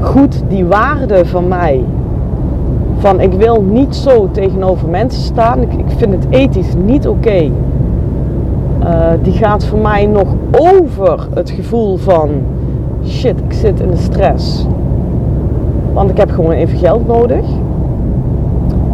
goed 0.00 0.42
die 0.48 0.64
waarde 0.64 1.26
van 1.26 1.48
mij, 1.48 1.84
van 2.98 3.20
ik 3.20 3.32
wil 3.32 3.62
niet 3.62 3.96
zo 3.96 4.28
tegenover 4.30 4.88
mensen 4.88 5.22
staan, 5.22 5.62
ik, 5.62 5.72
ik 5.72 5.90
vind 5.96 6.12
het 6.12 6.26
ethisch 6.30 6.74
niet 6.84 7.08
oké. 7.08 7.50
Uh, 8.82 9.10
die 9.22 9.32
gaat 9.32 9.64
voor 9.64 9.78
mij 9.78 10.06
nog 10.06 10.26
over 10.50 11.26
het 11.34 11.50
gevoel 11.50 11.96
van 11.96 12.28
shit, 13.06 13.38
ik 13.48 13.52
zit 13.52 13.80
in 13.80 13.90
de 13.90 13.96
stress. 13.96 14.66
Want 15.92 16.10
ik 16.10 16.16
heb 16.16 16.30
gewoon 16.30 16.50
even 16.50 16.78
geld 16.78 17.06
nodig. 17.06 17.44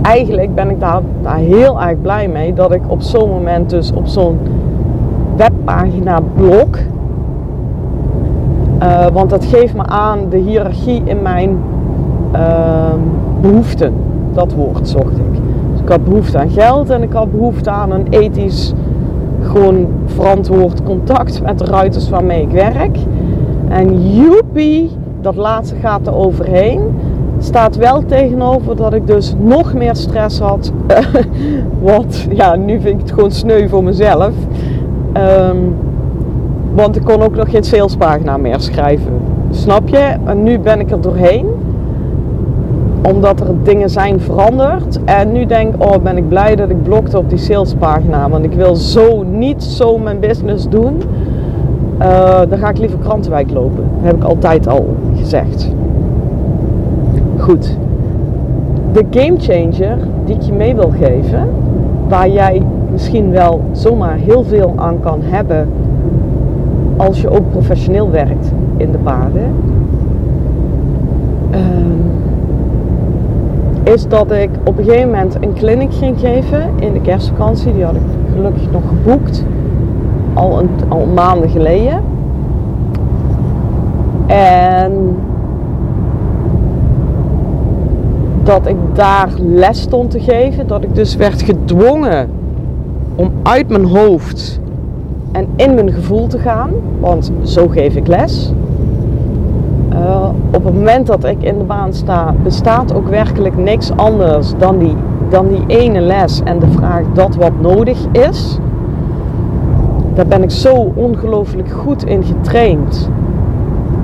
Eigenlijk 0.03 0.55
ben 0.55 0.71
ik 0.71 0.81
daar, 0.81 1.01
daar 1.23 1.37
heel 1.37 1.83
erg 1.83 2.01
blij 2.01 2.29
mee 2.29 2.55
dat 2.55 2.73
ik 2.73 2.81
op 2.87 3.03
zo'n 3.03 3.29
moment 3.29 3.71
dus 3.71 3.93
op 3.93 4.07
zo'n 4.07 4.39
webpagina 5.37 6.21
blok. 6.35 6.79
Uh, 8.83 9.07
want 9.13 9.31
dat 9.31 9.45
geeft 9.45 9.75
me 9.75 9.83
aan 9.83 10.19
de 10.29 10.37
hiërarchie 10.37 11.03
in 11.05 11.23
mijn 11.23 11.59
uh, 12.35 12.93
behoeften. 13.41 13.95
Dat 14.33 14.53
woord 14.53 14.89
zocht 14.89 15.19
ik. 15.19 15.41
Dus 15.73 15.81
ik 15.81 15.89
had 15.89 16.05
behoefte 16.05 16.39
aan 16.39 16.51
geld 16.51 16.91
en 16.91 17.03
ik 17.03 17.13
had 17.13 17.33
behoefte 17.33 17.71
aan 17.71 17.93
een 17.93 18.07
ethisch, 18.11 18.73
gewoon 19.41 19.87
verantwoord 20.07 20.83
contact 20.83 21.43
met 21.43 21.59
de 21.59 21.65
ruiters 21.65 22.09
waarmee 22.09 22.43
ik 22.43 22.51
werk. 22.51 22.99
En 23.69 24.13
joepie, 24.15 24.91
dat 25.21 25.37
laatste 25.37 25.75
gaat 25.77 26.07
er 26.07 26.15
overheen. 26.15 26.81
Staat 27.39 27.77
wel 27.77 28.05
tegenover 28.07 28.77
dat 28.77 28.93
ik 28.93 29.07
dus 29.07 29.35
nog 29.39 29.75
meer 29.75 29.97
stress 29.97 30.39
had. 30.39 30.73
Wat, 31.83 32.27
ja, 32.31 32.55
nu 32.57 32.81
vind 32.81 32.95
ik 32.95 33.01
het 33.01 33.13
gewoon 33.13 33.31
sneu 33.31 33.69
voor 33.69 33.85
mezelf. 33.85 34.33
Um, 35.17 35.75
want 36.75 36.97
ik 36.97 37.05
kon 37.05 37.23
ook 37.23 37.37
nog 37.37 37.51
geen 37.51 37.65
salespagina 37.65 38.37
meer 38.37 38.61
schrijven. 38.61 39.13
Snap 39.51 39.89
je? 39.89 40.15
En 40.25 40.43
nu 40.43 40.59
ben 40.59 40.81
ik 40.81 40.91
er 40.91 41.01
doorheen. 41.01 41.47
Omdat 43.03 43.41
er 43.41 43.47
dingen 43.63 43.91
zijn 43.91 44.21
veranderd. 44.21 44.99
En 45.05 45.33
nu 45.33 45.47
denk 45.47 45.75
ik, 45.75 45.83
oh 45.83 46.03
ben 46.03 46.17
ik 46.17 46.29
blij 46.29 46.57
dat 46.57 46.71
ik 46.71 46.83
blokte 46.83 47.19
op 47.19 47.29
die 47.29 47.39
salespagina. 47.39 48.29
Want 48.29 48.45
ik 48.45 48.53
wil 48.53 48.75
zo 48.77 49.23
niet 49.23 49.63
zo 49.63 49.99
mijn 49.99 50.21
business 50.21 50.69
doen 50.69 51.03
uh, 52.03 52.41
dan 52.49 52.59
ga 52.59 52.69
ik 52.69 52.79
liever 52.79 52.99
Krantenwijk 52.99 53.51
lopen. 53.51 53.85
Heb 54.01 54.17
ik 54.17 54.25
altijd 54.25 54.69
al 54.69 54.97
gezegd. 55.17 55.71
Goed. 57.39 57.77
De 58.93 59.05
game 59.11 59.39
changer 59.39 59.99
die 60.25 60.35
ik 60.35 60.43
je 60.43 60.53
mee 60.53 60.75
wil 60.75 60.93
geven, 60.99 61.49
waar 62.09 62.29
jij 62.29 62.63
misschien 62.93 63.31
wel 63.31 63.61
zomaar 63.73 64.15
heel 64.15 64.45
veel 64.45 64.73
aan 64.77 65.01
kan 65.01 65.21
hebben 65.23 65.69
als 66.97 67.21
je 67.21 67.31
ook 67.31 67.51
professioneel 67.51 68.11
werkt 68.11 68.53
in 68.77 68.93
de 68.93 68.99
paarden, 68.99 69.55
ehm, 71.51 72.07
is 73.83 74.09
dat 74.09 74.33
ik 74.33 74.51
op 74.65 74.79
een 74.79 74.85
gegeven 74.85 75.11
moment 75.11 75.37
een 75.41 75.53
clinic 75.55 75.93
ging 75.93 76.21
geven 76.21 76.71
in 76.79 76.93
de 76.93 77.01
kerstvakantie. 77.01 77.73
Die 77.73 77.85
had 77.85 77.95
ik 77.95 78.01
gelukkig 78.35 78.71
nog 78.71 78.83
geboekt, 78.89 79.45
al, 80.35 80.61
een, 80.61 80.69
al 80.89 81.07
maanden 81.15 81.49
geleden. 81.51 82.01
En 84.27 85.17
dat 88.47 88.67
ik 88.67 88.77
daar 88.93 89.29
les 89.39 89.81
stond 89.81 90.11
te 90.11 90.21
geven, 90.21 90.67
dat 90.67 90.83
ik 90.83 90.95
dus 90.95 91.17
werd 91.17 91.43
gedwongen 91.43 92.29
om 93.15 93.31
uit 93.43 93.69
mijn 93.69 93.85
hoofd 93.85 94.61
en 95.33 95.47
in 95.57 95.75
mijn 95.75 95.93
gevoel 95.93 96.27
te 96.27 96.39
gaan, 96.39 96.71
want 97.01 97.33
zo 97.43 97.69
geef 97.69 97.97
ik 97.97 98.07
les. 98.07 98.53
Uh, 99.93 100.29
op 100.51 100.65
het 100.65 100.75
moment 100.75 101.07
dat 101.07 101.25
ik 101.25 101.43
in 101.43 101.59
de 101.59 101.65
baan 101.65 101.93
sta, 101.93 102.35
bestaat 102.43 102.95
ook 102.95 103.09
werkelijk 103.09 103.57
niks 103.57 103.91
anders 103.97 104.53
dan 104.59 104.79
die, 104.79 104.95
dan 105.29 105.49
die 105.49 105.65
ene 105.67 106.01
les 106.01 106.41
en 106.45 106.59
de 106.59 106.71
vraag 106.71 107.03
dat 107.15 107.35
wat 107.35 107.61
nodig 107.61 107.99
is. 108.13 108.59
Daar 110.15 110.27
ben 110.27 110.43
ik 110.43 110.51
zo 110.51 110.93
ongelooflijk 110.95 111.71
goed 111.71 112.05
in 112.05 112.25
getraind. 112.25 113.11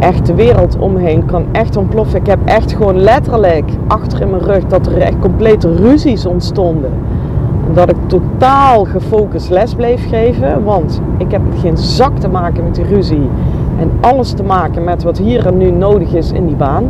Echt, 0.02 0.26
de 0.26 0.34
wereld 0.34 0.78
omheen 0.78 1.24
kan 1.24 1.44
echt 1.52 1.76
ontploffen. 1.76 2.20
Ik 2.20 2.26
heb 2.26 2.38
echt 2.44 2.72
gewoon 2.72 2.96
letterlijk 2.96 3.70
achter 3.86 4.20
in 4.20 4.30
mijn 4.30 4.42
rug 4.42 4.66
dat 4.66 4.86
er 4.86 4.98
echt 4.98 5.18
complete 5.18 5.74
ruzies 5.74 6.26
ontstonden 6.26 6.92
dat 7.74 7.90
ik 7.90 7.96
totaal 8.06 8.84
gefocust 8.84 9.50
les 9.50 9.74
bleef 9.74 10.08
geven. 10.08 10.64
Want 10.64 11.00
ik 11.16 11.30
heb 11.30 11.40
geen 11.60 11.76
zak 11.76 12.18
te 12.18 12.28
maken 12.28 12.64
met 12.64 12.74
die 12.74 12.84
ruzie. 12.84 13.28
En 13.78 13.90
alles 14.00 14.32
te 14.32 14.42
maken 14.42 14.84
met 14.84 15.02
wat 15.02 15.18
hier 15.18 15.46
en 15.46 15.56
nu 15.56 15.70
nodig 15.70 16.12
is 16.12 16.32
in 16.32 16.46
die 16.46 16.56
baan. 16.56 16.84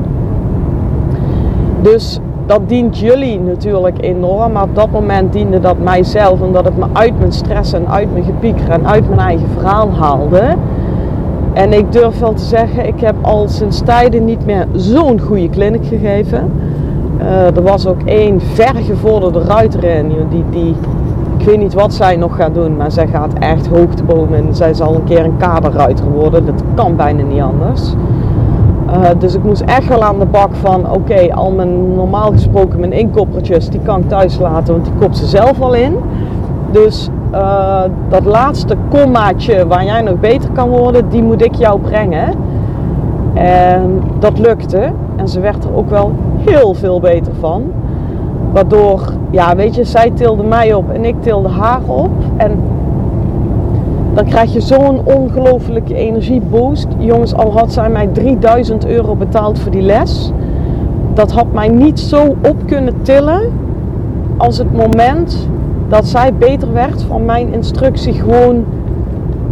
Dus 1.80 2.20
dat 2.46 2.68
dient 2.68 2.98
jullie 2.98 3.40
natuurlijk 3.40 3.96
enorm. 4.00 4.52
Maar 4.52 4.62
op 4.62 4.74
dat 4.74 4.90
moment 4.90 5.32
diende 5.32 5.60
dat 5.60 5.78
mijzelf. 5.78 6.40
Omdat 6.40 6.64
het 6.64 6.76
me 6.76 6.86
uit 6.92 7.18
mijn 7.18 7.32
stress 7.32 7.72
en 7.72 7.88
uit 7.88 8.12
mijn 8.12 8.24
gepieker 8.24 8.68
en 8.68 8.86
uit 8.86 9.08
mijn 9.08 9.20
eigen 9.20 9.48
verhaal 9.48 9.90
haalde. 9.92 10.56
En 11.52 11.72
ik 11.72 11.92
durf 11.92 12.18
wel 12.18 12.32
te 12.32 12.44
zeggen, 12.44 12.86
ik 12.86 13.00
heb 13.00 13.14
al 13.20 13.48
sinds 13.48 13.80
tijden 13.80 14.24
niet 14.24 14.46
meer 14.46 14.66
zo'n 14.74 15.20
goede 15.20 15.48
clinic 15.48 15.86
gegeven. 15.86 16.52
Uh, 17.20 17.56
er 17.56 17.62
was 17.62 17.86
ook 17.86 18.02
één 18.04 18.40
vergevorderde 18.40 19.40
ruiter 19.40 19.84
in. 19.84 20.12
Die, 20.30 20.44
die, 20.50 20.74
ik 21.38 21.46
weet 21.46 21.58
niet 21.58 21.74
wat 21.74 21.94
zij 21.94 22.16
nog 22.16 22.36
gaat 22.36 22.54
doen, 22.54 22.76
maar 22.76 22.92
zij 22.92 23.06
gaat 23.06 23.32
echt 23.38 23.66
hoogtebomen 23.66 24.46
en 24.46 24.54
zij 24.54 24.74
zal 24.74 24.94
een 24.94 25.04
keer 25.04 25.24
een 25.24 25.36
kaderruiter 25.36 26.10
worden. 26.10 26.46
Dat 26.46 26.62
kan 26.74 26.96
bijna 26.96 27.22
niet 27.22 27.40
anders. 27.40 27.94
Uh, 28.88 29.08
dus 29.18 29.34
ik 29.34 29.42
moest 29.44 29.60
echt 29.60 29.88
wel 29.88 30.02
aan 30.02 30.18
de 30.18 30.26
bak 30.26 30.54
van, 30.54 30.90
oké, 30.90 31.34
al 31.34 31.50
mijn 31.50 31.94
normaal 31.94 32.30
gesproken 32.30 32.80
mijn 32.80 32.92
inkoppertjes, 32.92 33.68
die 33.68 33.80
kan 33.80 34.00
ik 34.00 34.08
thuis 34.08 34.38
laten, 34.38 34.74
want 34.74 34.84
die 34.84 34.94
kopt 35.00 35.16
ze 35.16 35.26
zelf 35.26 35.60
al 35.60 35.74
in. 35.74 35.96
Dus 36.70 37.08
uh, 37.32 37.82
dat 38.08 38.24
laatste 38.24 38.76
kommaatje 38.90 39.66
waar 39.66 39.84
jij 39.84 40.02
nog 40.02 40.20
beter 40.20 40.50
kan 40.50 40.68
worden, 40.68 41.08
die 41.08 41.22
moet 41.22 41.44
ik 41.44 41.54
jou 41.54 41.80
brengen. 41.80 42.34
En 43.34 44.02
dat 44.18 44.38
lukte. 44.38 44.90
En 45.16 45.28
ze 45.28 45.40
werd 45.40 45.64
er 45.64 45.74
ook 45.74 45.90
wel 45.90 46.12
heel 46.36 46.74
veel 46.74 47.00
beter 47.00 47.32
van. 47.40 47.62
Waardoor, 48.52 49.12
ja, 49.30 49.56
weet 49.56 49.74
je, 49.74 49.84
zij 49.84 50.10
tilde 50.14 50.42
mij 50.42 50.74
op 50.74 50.90
en 50.90 51.04
ik 51.04 51.14
tilde 51.20 51.48
haar 51.48 51.80
op. 51.86 52.10
En 52.36 52.60
dan 54.14 54.24
krijg 54.24 54.52
je 54.52 54.60
zo'n 54.60 55.00
ongelofelijke 55.04 55.94
energieboost. 55.94 56.86
Jongens, 56.98 57.34
al 57.34 57.52
had 57.52 57.72
zij 57.72 57.88
mij 57.88 58.06
3000 58.06 58.86
euro 58.86 59.14
betaald 59.14 59.58
voor 59.58 59.70
die 59.70 59.82
les. 59.82 60.32
Dat 61.14 61.32
had 61.32 61.52
mij 61.52 61.68
niet 61.68 62.00
zo 62.00 62.36
op 62.48 62.56
kunnen 62.66 62.94
tillen 63.02 63.42
als 64.36 64.58
het 64.58 64.72
moment 64.72 65.48
dat 65.92 66.06
zij 66.06 66.34
beter 66.34 66.72
werd 66.72 67.02
van 67.02 67.24
mijn 67.24 67.52
instructie 67.52 68.12
gewoon 68.12 68.64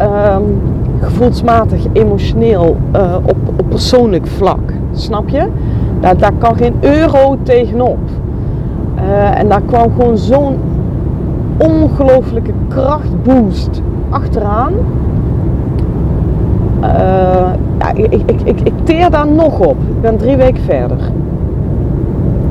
um, 0.01 0.61
gevoelsmatig, 1.01 1.85
emotioneel, 1.93 2.77
uh, 2.97 3.17
op, 3.23 3.37
op 3.57 3.69
persoonlijk 3.69 4.27
vlak. 4.27 4.73
Snap 4.93 5.29
je? 5.29 5.47
Daar, 6.01 6.17
daar 6.17 6.33
kan 6.39 6.57
geen 6.57 6.75
euro 6.81 7.37
tegenop. 7.43 7.99
Uh, 8.97 9.39
en 9.39 9.49
daar 9.49 9.63
kwam 9.63 9.93
gewoon 9.97 10.19
zo'n 10.19 10.59
ongelooflijke 11.57 12.53
krachtboost 12.69 13.83
achteraan. 14.11 14.73
Uh, 16.81 16.89
ja, 17.79 17.93
ik, 17.95 18.13
ik, 18.13 18.41
ik, 18.45 18.61
ik, 18.61 18.75
teer 18.83 19.11
daar 19.11 19.29
nog 19.29 19.59
op. 19.59 19.77
Ik 19.81 20.01
ben 20.01 20.17
drie 20.17 20.37
weken 20.37 20.63
verder. 20.63 20.99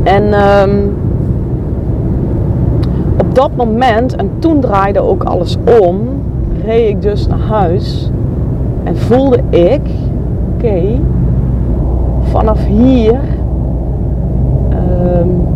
En 0.03 0.23
um, 0.23 0.93
dat 3.39 3.55
moment, 3.55 4.15
en 4.15 4.29
toen 4.39 4.59
draaide 4.59 4.99
ook 4.99 5.23
alles 5.23 5.57
om, 5.81 5.99
reed 6.65 6.89
ik 6.89 7.01
dus 7.01 7.27
naar 7.27 7.39
huis 7.39 8.11
en 8.83 8.97
voelde 8.97 9.39
ik, 9.49 9.81
oké, 10.55 10.81
vanaf 12.21 12.65
hier 12.65 13.19
um, 14.71 15.47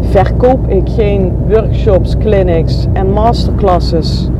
verkoop 0.00 0.68
ik 0.68 0.88
geen 0.88 1.32
workshops, 1.48 2.16
clinics 2.18 2.86
en 2.92 3.10
masterclasses 3.10 4.30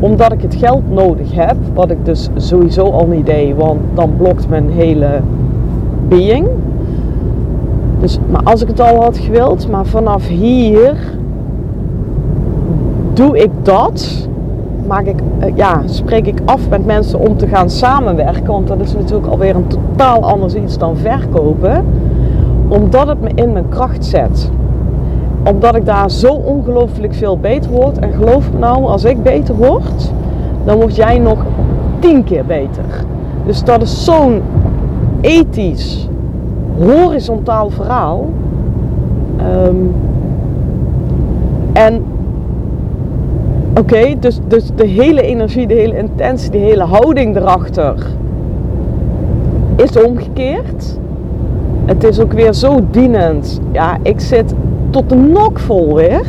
omdat 0.00 0.32
ik 0.32 0.42
het 0.42 0.54
geld 0.54 0.90
nodig 0.90 1.34
heb, 1.34 1.56
wat 1.74 1.90
ik 1.90 2.04
dus 2.04 2.28
sowieso 2.36 2.84
al 2.84 3.06
niet 3.06 3.26
deed, 3.26 3.56
want 3.56 3.80
dan 3.94 4.16
blokt 4.16 4.48
mijn 4.48 4.70
hele 4.70 5.20
being. 6.08 6.46
Dus, 8.00 8.18
maar 8.30 8.42
als 8.42 8.62
ik 8.62 8.68
het 8.68 8.80
al 8.80 9.02
had 9.02 9.18
gewild, 9.18 9.68
maar 9.70 9.86
vanaf 9.86 10.28
hier 10.28 11.13
doe 13.14 13.38
ik 13.38 13.50
dat 13.62 14.28
maak 14.86 15.04
ik, 15.04 15.20
uh, 15.40 15.56
ja, 15.56 15.82
spreek 15.84 16.26
ik 16.26 16.38
af 16.44 16.68
met 16.68 16.86
mensen 16.86 17.18
om 17.18 17.36
te 17.36 17.46
gaan 17.46 17.70
samenwerken. 17.70 18.52
Want 18.52 18.68
dat 18.68 18.80
is 18.80 18.94
natuurlijk 18.94 19.26
alweer 19.26 19.56
een 19.56 19.66
totaal 19.66 20.22
anders 20.22 20.54
iets 20.54 20.78
dan 20.78 20.96
verkopen. 20.96 21.84
Omdat 22.68 23.06
het 23.06 23.20
me 23.20 23.30
in 23.34 23.52
mijn 23.52 23.68
kracht 23.68 24.04
zet. 24.04 24.50
Omdat 25.50 25.74
ik 25.74 25.86
daar 25.86 26.10
zo 26.10 26.32
ongelooflijk 26.32 27.14
veel 27.14 27.38
beter 27.38 27.70
word. 27.70 27.98
En 27.98 28.12
geloof 28.12 28.52
me 28.52 28.58
nou, 28.58 28.84
als 28.84 29.04
ik 29.04 29.22
beter 29.22 29.54
word, 29.54 30.12
dan 30.64 30.76
word 30.76 30.96
jij 30.96 31.18
nog 31.18 31.38
tien 31.98 32.24
keer 32.24 32.44
beter. 32.44 33.04
Dus 33.46 33.64
dat 33.64 33.82
is 33.82 34.04
zo'n 34.04 34.42
ethisch, 35.20 36.08
horizontaal 36.78 37.70
verhaal. 37.70 38.26
Um, 39.66 39.94
en 41.72 42.02
Oké, 43.78 44.14
dus, 44.18 44.40
dus 44.48 44.70
de 44.74 44.86
hele 44.86 45.22
energie, 45.22 45.66
de 45.66 45.74
hele 45.74 45.98
intentie, 45.98 46.50
de 46.50 46.58
hele 46.58 46.82
houding 46.82 47.36
erachter 47.36 47.94
is 49.76 50.02
omgekeerd. 50.02 50.98
Het 51.84 52.04
is 52.04 52.20
ook 52.20 52.32
weer 52.32 52.52
zo 52.52 52.80
dienend. 52.90 53.60
Ja, 53.72 53.96
ik 54.02 54.20
zit 54.20 54.54
tot 54.90 55.08
de 55.08 55.14
nok 55.14 55.58
vol 55.58 55.94
weer. 55.94 56.22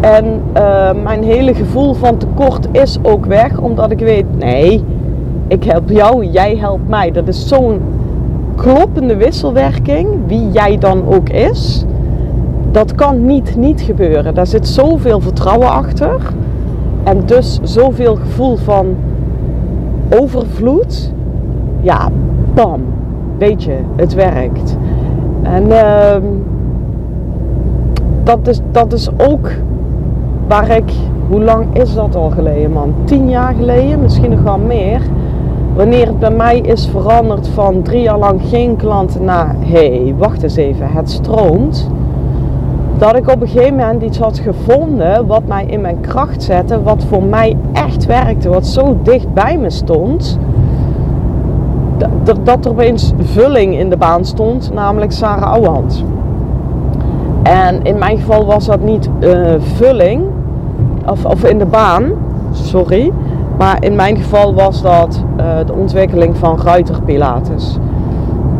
En 0.00 0.24
uh, 0.56 0.90
mijn 1.02 1.22
hele 1.22 1.54
gevoel 1.54 1.94
van 1.94 2.16
tekort 2.16 2.68
is 2.72 2.98
ook 3.02 3.26
weg, 3.26 3.58
omdat 3.58 3.90
ik 3.90 3.98
weet, 3.98 4.38
nee, 4.38 4.84
ik 5.48 5.64
help 5.64 5.90
jou, 5.90 6.24
jij 6.24 6.56
helpt 6.56 6.88
mij. 6.88 7.10
Dat 7.10 7.28
is 7.28 7.48
zo'n 7.48 7.80
kloppende 8.56 9.16
wisselwerking, 9.16 10.08
wie 10.26 10.50
jij 10.50 10.78
dan 10.78 11.02
ook 11.06 11.28
is 11.28 11.84
dat 12.74 12.94
kan 12.94 13.26
niet 13.26 13.56
niet 13.56 13.80
gebeuren. 13.80 14.34
Daar 14.34 14.46
zit 14.46 14.68
zoveel 14.68 15.20
vertrouwen 15.20 15.70
achter. 15.70 16.16
En 17.02 17.22
dus 17.26 17.58
zoveel 17.62 18.16
gevoel 18.16 18.56
van 18.56 18.96
overvloed. 20.18 21.12
Ja, 21.80 22.08
bam. 22.54 22.80
Weet 23.38 23.62
je, 23.62 23.76
het 23.96 24.14
werkt. 24.14 24.76
En 25.42 25.64
uh, 25.66 26.16
dat, 28.22 28.48
is, 28.48 28.60
dat 28.70 28.92
is 28.92 29.08
ook 29.16 29.50
waar 30.48 30.70
ik, 30.76 30.92
hoe 31.28 31.42
lang 31.42 31.66
is 31.72 31.94
dat 31.94 32.14
al 32.14 32.30
geleden 32.30 32.72
man? 32.72 32.94
Tien 33.04 33.28
jaar 33.28 33.54
geleden, 33.54 34.00
misschien 34.00 34.30
nog 34.30 34.42
wel 34.42 34.58
meer. 34.58 35.00
Wanneer 35.74 36.06
het 36.06 36.18
bij 36.18 36.30
mij 36.30 36.58
is 36.58 36.86
veranderd 36.86 37.48
van 37.48 37.82
drie 37.82 38.02
jaar 38.02 38.18
lang 38.18 38.40
geen 38.44 38.76
klanten 38.76 39.24
naar, 39.24 39.54
hé, 39.58 40.02
hey, 40.02 40.14
wacht 40.18 40.42
eens 40.42 40.56
even, 40.56 40.90
het 40.90 41.10
stroomt 41.10 41.88
dat 42.98 43.16
ik 43.16 43.28
op 43.28 43.40
een 43.40 43.48
gegeven 43.48 43.76
moment 43.76 44.02
iets 44.02 44.18
had 44.18 44.38
gevonden 44.38 45.26
wat 45.26 45.46
mij 45.46 45.64
in 45.66 45.80
mijn 45.80 46.00
kracht 46.00 46.42
zette, 46.42 46.82
wat 46.82 47.04
voor 47.04 47.22
mij 47.22 47.56
echt 47.72 48.06
werkte, 48.06 48.48
wat 48.48 48.66
zo 48.66 48.96
dicht 49.02 49.32
bij 49.34 49.58
me 49.58 49.70
stond, 49.70 50.38
dat, 52.22 52.46
dat 52.46 52.64
er 52.64 52.70
opeens 52.70 53.12
vulling 53.18 53.78
in 53.78 53.90
de 53.90 53.96
baan 53.96 54.24
stond, 54.24 54.70
namelijk 54.74 55.12
Sarah 55.12 55.52
Ouwehand. 55.52 56.04
En 57.42 57.82
in 57.82 57.98
mijn 57.98 58.18
geval 58.18 58.46
was 58.46 58.66
dat 58.66 58.80
niet 58.80 59.08
uh, 59.20 59.54
vulling, 59.58 60.22
of, 61.06 61.24
of 61.24 61.44
in 61.44 61.58
de 61.58 61.66
baan, 61.66 62.12
sorry, 62.50 63.12
maar 63.58 63.84
in 63.84 63.94
mijn 63.94 64.16
geval 64.16 64.54
was 64.54 64.82
dat 64.82 65.24
uh, 65.40 65.46
de 65.66 65.72
ontwikkeling 65.72 66.36
van 66.36 66.58
Ruiter 66.60 67.02
Pilates 67.02 67.78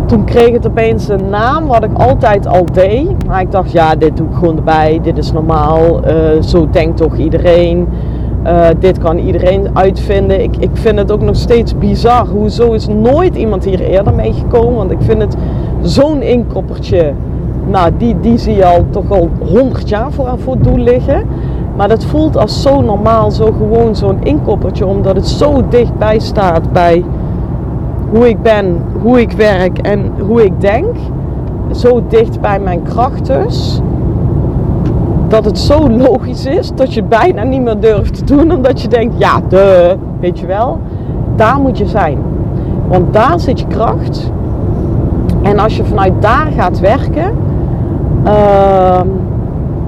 toen 0.06 0.24
kreeg 0.24 0.52
het 0.52 0.66
opeens 0.66 1.08
een 1.08 1.28
naam 1.30 1.66
wat 1.66 1.84
ik 1.84 1.98
altijd 1.98 2.46
al 2.46 2.64
deed. 2.72 3.26
Maar 3.26 3.40
ik 3.40 3.50
dacht, 3.50 3.72
ja, 3.72 3.94
dit 3.94 4.16
doe 4.16 4.26
ik 4.28 4.34
gewoon 4.34 4.56
erbij. 4.56 5.00
Dit 5.02 5.18
is 5.18 5.32
normaal. 5.32 6.00
Uh, 6.06 6.42
zo 6.42 6.68
denkt 6.70 6.96
toch 6.96 7.16
iedereen. 7.16 7.88
Uh, 8.46 8.66
dit 8.78 8.98
kan 8.98 9.18
iedereen 9.18 9.68
uitvinden. 9.72 10.42
Ik, 10.42 10.56
ik 10.56 10.70
vind 10.72 10.98
het 10.98 11.12
ook 11.12 11.22
nog 11.22 11.36
steeds 11.36 11.78
bizar. 11.78 12.26
Hoezo 12.26 12.72
is 12.72 12.88
nooit 12.88 13.36
iemand 13.36 13.64
hier 13.64 13.80
eerder 13.80 14.14
meegekomen? 14.14 14.74
Want 14.74 14.90
ik 14.90 15.00
vind 15.00 15.20
het 15.20 15.36
zo'n 15.82 16.22
inkoppertje. 16.22 17.12
Nou, 17.70 17.90
die, 17.96 18.20
die 18.20 18.38
zie 18.38 18.54
je 18.54 18.64
al 18.64 18.84
toch 18.90 19.10
al 19.10 19.28
honderd 19.38 19.88
jaar 19.88 20.12
voor, 20.12 20.34
voor 20.38 20.56
doel 20.58 20.78
liggen. 20.78 21.26
Maar 21.76 21.88
dat 21.88 22.04
voelt 22.04 22.36
als 22.36 22.62
zo 22.62 22.80
normaal, 22.80 23.30
zo 23.30 23.44
gewoon 23.44 23.96
zo'n 23.96 24.18
inkoppertje. 24.22 24.86
Omdat 24.86 25.16
het 25.16 25.28
zo 25.28 25.62
dichtbij 25.68 26.18
staat 26.18 26.72
bij 26.72 27.04
hoe 28.10 28.28
ik 28.28 28.42
ben, 28.42 28.82
hoe 29.02 29.20
ik 29.20 29.32
werk 29.32 29.78
en 29.78 30.12
hoe 30.20 30.44
ik 30.44 30.60
denk, 30.60 30.96
zo 31.70 32.02
dicht 32.08 32.40
bij 32.40 32.60
mijn 32.60 32.82
kracht 32.82 33.26
dus, 33.26 33.80
dat 35.28 35.44
het 35.44 35.58
zo 35.58 35.90
logisch 35.90 36.46
is 36.46 36.72
dat 36.74 36.94
je 36.94 37.02
bijna 37.02 37.42
niet 37.42 37.62
meer 37.62 37.80
durft 37.80 38.14
te 38.14 38.24
doen, 38.24 38.52
omdat 38.52 38.80
je 38.80 38.88
denkt, 38.88 39.14
ja, 39.18 39.40
de, 39.48 39.96
weet 40.20 40.38
je 40.38 40.46
wel, 40.46 40.78
daar 41.36 41.60
moet 41.60 41.78
je 41.78 41.86
zijn. 41.86 42.18
Want 42.88 43.12
daar 43.12 43.40
zit 43.40 43.60
je 43.60 43.66
kracht. 43.66 44.30
En 45.42 45.58
als 45.58 45.76
je 45.76 45.84
vanuit 45.84 46.12
daar 46.20 46.46
gaat 46.56 46.80
werken, 46.80 47.32
uh, 48.26 49.00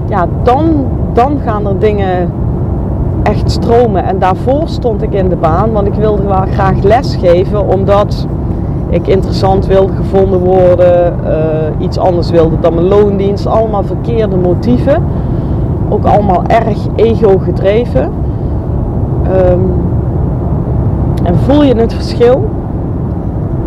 ja, 0.07 0.27
dan, 0.43 0.85
dan 1.13 1.39
gaan 1.45 1.67
er 1.67 1.79
dingen 1.79 2.29
echt 3.27 3.51
stromen. 3.51 4.03
En 4.03 4.19
daarvoor 4.19 4.67
stond 4.67 5.01
ik 5.01 5.13
in 5.13 5.29
de 5.29 5.35
baan, 5.35 5.71
want 5.71 5.87
ik 5.87 5.93
wilde 5.93 6.23
wel 6.23 6.43
graag 6.51 6.83
lesgeven, 6.83 7.67
omdat 7.67 8.27
ik 8.89 9.07
interessant 9.07 9.65
wilde 9.65 9.93
gevonden 9.93 10.39
worden, 10.39 11.15
uh, 11.25 11.85
iets 11.85 11.97
anders 11.97 12.29
wilde 12.29 12.59
dan 12.59 12.73
mijn 12.73 12.87
loondienst. 12.87 13.45
Allemaal 13.45 13.83
verkeerde 13.83 14.35
motieven. 14.35 15.03
Ook 15.89 16.05
allemaal 16.05 16.43
erg 16.47 16.77
ego 16.95 17.37
gedreven. 17.37 18.11
Um, 19.51 19.71
en 21.23 21.35
voel 21.35 21.63
je 21.63 21.75
het 21.75 21.93
verschil? 21.93 22.49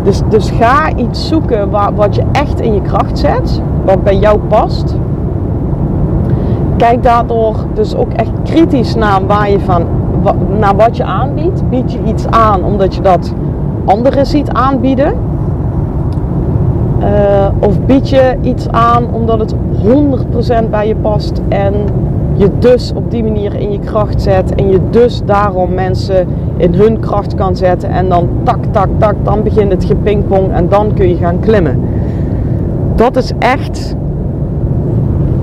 Dus, 0.03 0.21
dus 0.29 0.49
ga 0.49 0.95
iets 0.95 1.27
zoeken 1.27 1.69
waar, 1.69 1.95
wat 1.95 2.15
je 2.15 2.23
echt 2.31 2.61
in 2.61 2.73
je 2.73 2.81
kracht 2.81 3.19
zet, 3.19 3.61
wat 3.85 4.03
bij 4.03 4.15
jou 4.17 4.39
past 4.47 4.95
kijk 6.81 7.03
daardoor 7.03 7.55
dus 7.73 7.95
ook 7.95 8.13
echt 8.13 8.31
kritisch 8.43 8.95
naar, 8.95 9.25
waar 9.27 9.49
je 9.49 9.59
van, 9.59 9.85
naar 10.59 10.75
wat 10.75 10.97
je 10.97 11.03
aanbiedt. 11.03 11.69
Bied 11.69 11.91
je 11.91 11.99
iets 12.05 12.27
aan 12.27 12.63
omdat 12.63 12.95
je 12.95 13.01
dat 13.01 13.33
anderen 13.85 14.25
ziet 14.25 14.49
aanbieden? 14.49 15.13
Uh, 16.99 17.47
of 17.59 17.79
bied 17.79 18.09
je 18.09 18.35
iets 18.41 18.69
aan 18.69 19.13
omdat 19.13 19.39
het 19.39 19.55
100% 20.63 20.69
bij 20.69 20.87
je 20.87 20.95
past 20.95 21.41
en 21.49 21.73
je 22.33 22.49
dus 22.59 22.91
op 22.95 23.11
die 23.11 23.23
manier 23.23 23.55
in 23.55 23.71
je 23.71 23.79
kracht 23.79 24.21
zet 24.21 24.55
en 24.55 24.69
je 24.69 24.79
dus 24.89 25.21
daarom 25.25 25.73
mensen 25.73 26.27
in 26.57 26.73
hun 26.73 26.99
kracht 26.99 27.35
kan 27.35 27.55
zetten 27.55 27.89
en 27.89 28.09
dan 28.09 28.29
tak, 28.43 28.59
tak, 28.71 28.89
tak, 28.97 29.15
dan 29.23 29.43
begint 29.43 29.71
het 29.71 29.85
gepingpong 29.85 30.51
en 30.51 30.69
dan 30.69 30.93
kun 30.93 31.09
je 31.09 31.15
gaan 31.15 31.39
klimmen. 31.39 31.79
Dat 32.95 33.15
is 33.15 33.31
echt 33.39 33.95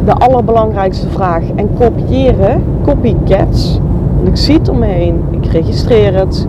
de 0.08 0.14
allerbelangrijkste 0.14 1.08
vraag. 1.08 1.42
En 1.54 1.68
kopiëren, 1.78 2.62
copycats, 2.82 3.80
want 4.16 4.28
ik 4.28 4.36
zie 4.36 4.54
het 4.54 4.68
om 4.68 4.78
me 4.78 4.86
heen, 4.86 5.22
ik 5.30 5.46
registreer 5.46 6.14
het. 6.14 6.46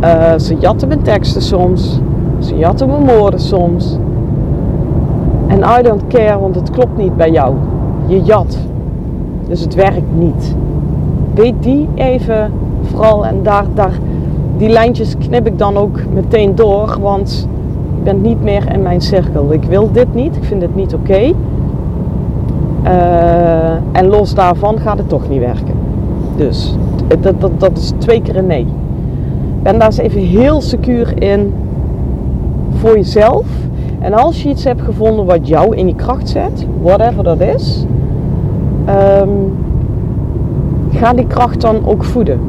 Uh, 0.00 0.38
ze 0.38 0.56
jatten 0.58 0.88
mijn 0.88 1.02
teksten 1.02 1.42
soms, 1.42 2.00
ze 2.38 2.56
jatten 2.56 2.88
mijn 2.88 3.16
woorden 3.16 3.40
soms. 3.40 3.96
En 5.46 5.58
I 5.78 5.82
don't 5.82 6.06
care, 6.06 6.38
want 6.38 6.54
het 6.54 6.70
klopt 6.70 6.96
niet 6.96 7.16
bij 7.16 7.30
jou. 7.30 7.54
Je 8.06 8.22
jat. 8.22 8.58
Dus 9.48 9.60
het 9.60 9.74
werkt 9.74 10.16
niet. 10.18 10.54
Weet 11.34 11.54
die 11.60 11.88
even 11.94 12.50
vooral 12.82 13.26
en 13.26 13.42
daar, 13.42 13.64
daar, 13.74 13.98
die 14.56 14.68
lijntjes 14.68 15.16
knip 15.18 15.46
ik 15.46 15.58
dan 15.58 15.76
ook 15.76 16.00
meteen 16.14 16.54
door, 16.54 16.96
want 17.00 17.48
je 17.96 18.02
bent 18.02 18.22
niet 18.22 18.42
meer 18.42 18.72
in 18.72 18.82
mijn 18.82 19.00
cirkel. 19.00 19.52
Ik 19.52 19.64
wil 19.64 19.92
dit 19.92 20.14
niet, 20.14 20.36
ik 20.36 20.44
vind 20.44 20.62
het 20.62 20.74
niet 20.74 20.94
oké. 20.94 21.32
Uh, 22.84 23.70
en 23.92 24.06
los 24.06 24.34
daarvan 24.34 24.78
gaat 24.78 24.98
het 24.98 25.08
toch 25.08 25.28
niet 25.28 25.40
werken. 25.40 25.74
Dus 26.36 26.76
dat, 27.20 27.40
dat, 27.40 27.60
dat 27.60 27.78
is 27.78 27.92
twee 27.98 28.22
keer 28.22 28.36
een 28.36 28.46
nee. 28.46 28.66
Ben 29.62 29.78
daar 29.78 29.86
eens 29.86 29.98
even 29.98 30.20
heel 30.20 30.60
secuur 30.60 31.22
in 31.22 31.52
voor 32.74 32.96
jezelf. 32.96 33.46
En 33.98 34.12
als 34.12 34.42
je 34.42 34.48
iets 34.48 34.64
hebt 34.64 34.82
gevonden 34.82 35.24
wat 35.24 35.48
jou 35.48 35.76
in 35.76 35.86
je 35.86 35.94
kracht 35.94 36.28
zet, 36.28 36.66
whatever 36.82 37.24
dat 37.24 37.40
is, 37.40 37.86
um, 38.88 39.56
ga 40.90 41.12
die 41.12 41.26
kracht 41.26 41.60
dan 41.60 41.86
ook 41.86 42.04
voeden. 42.04 42.40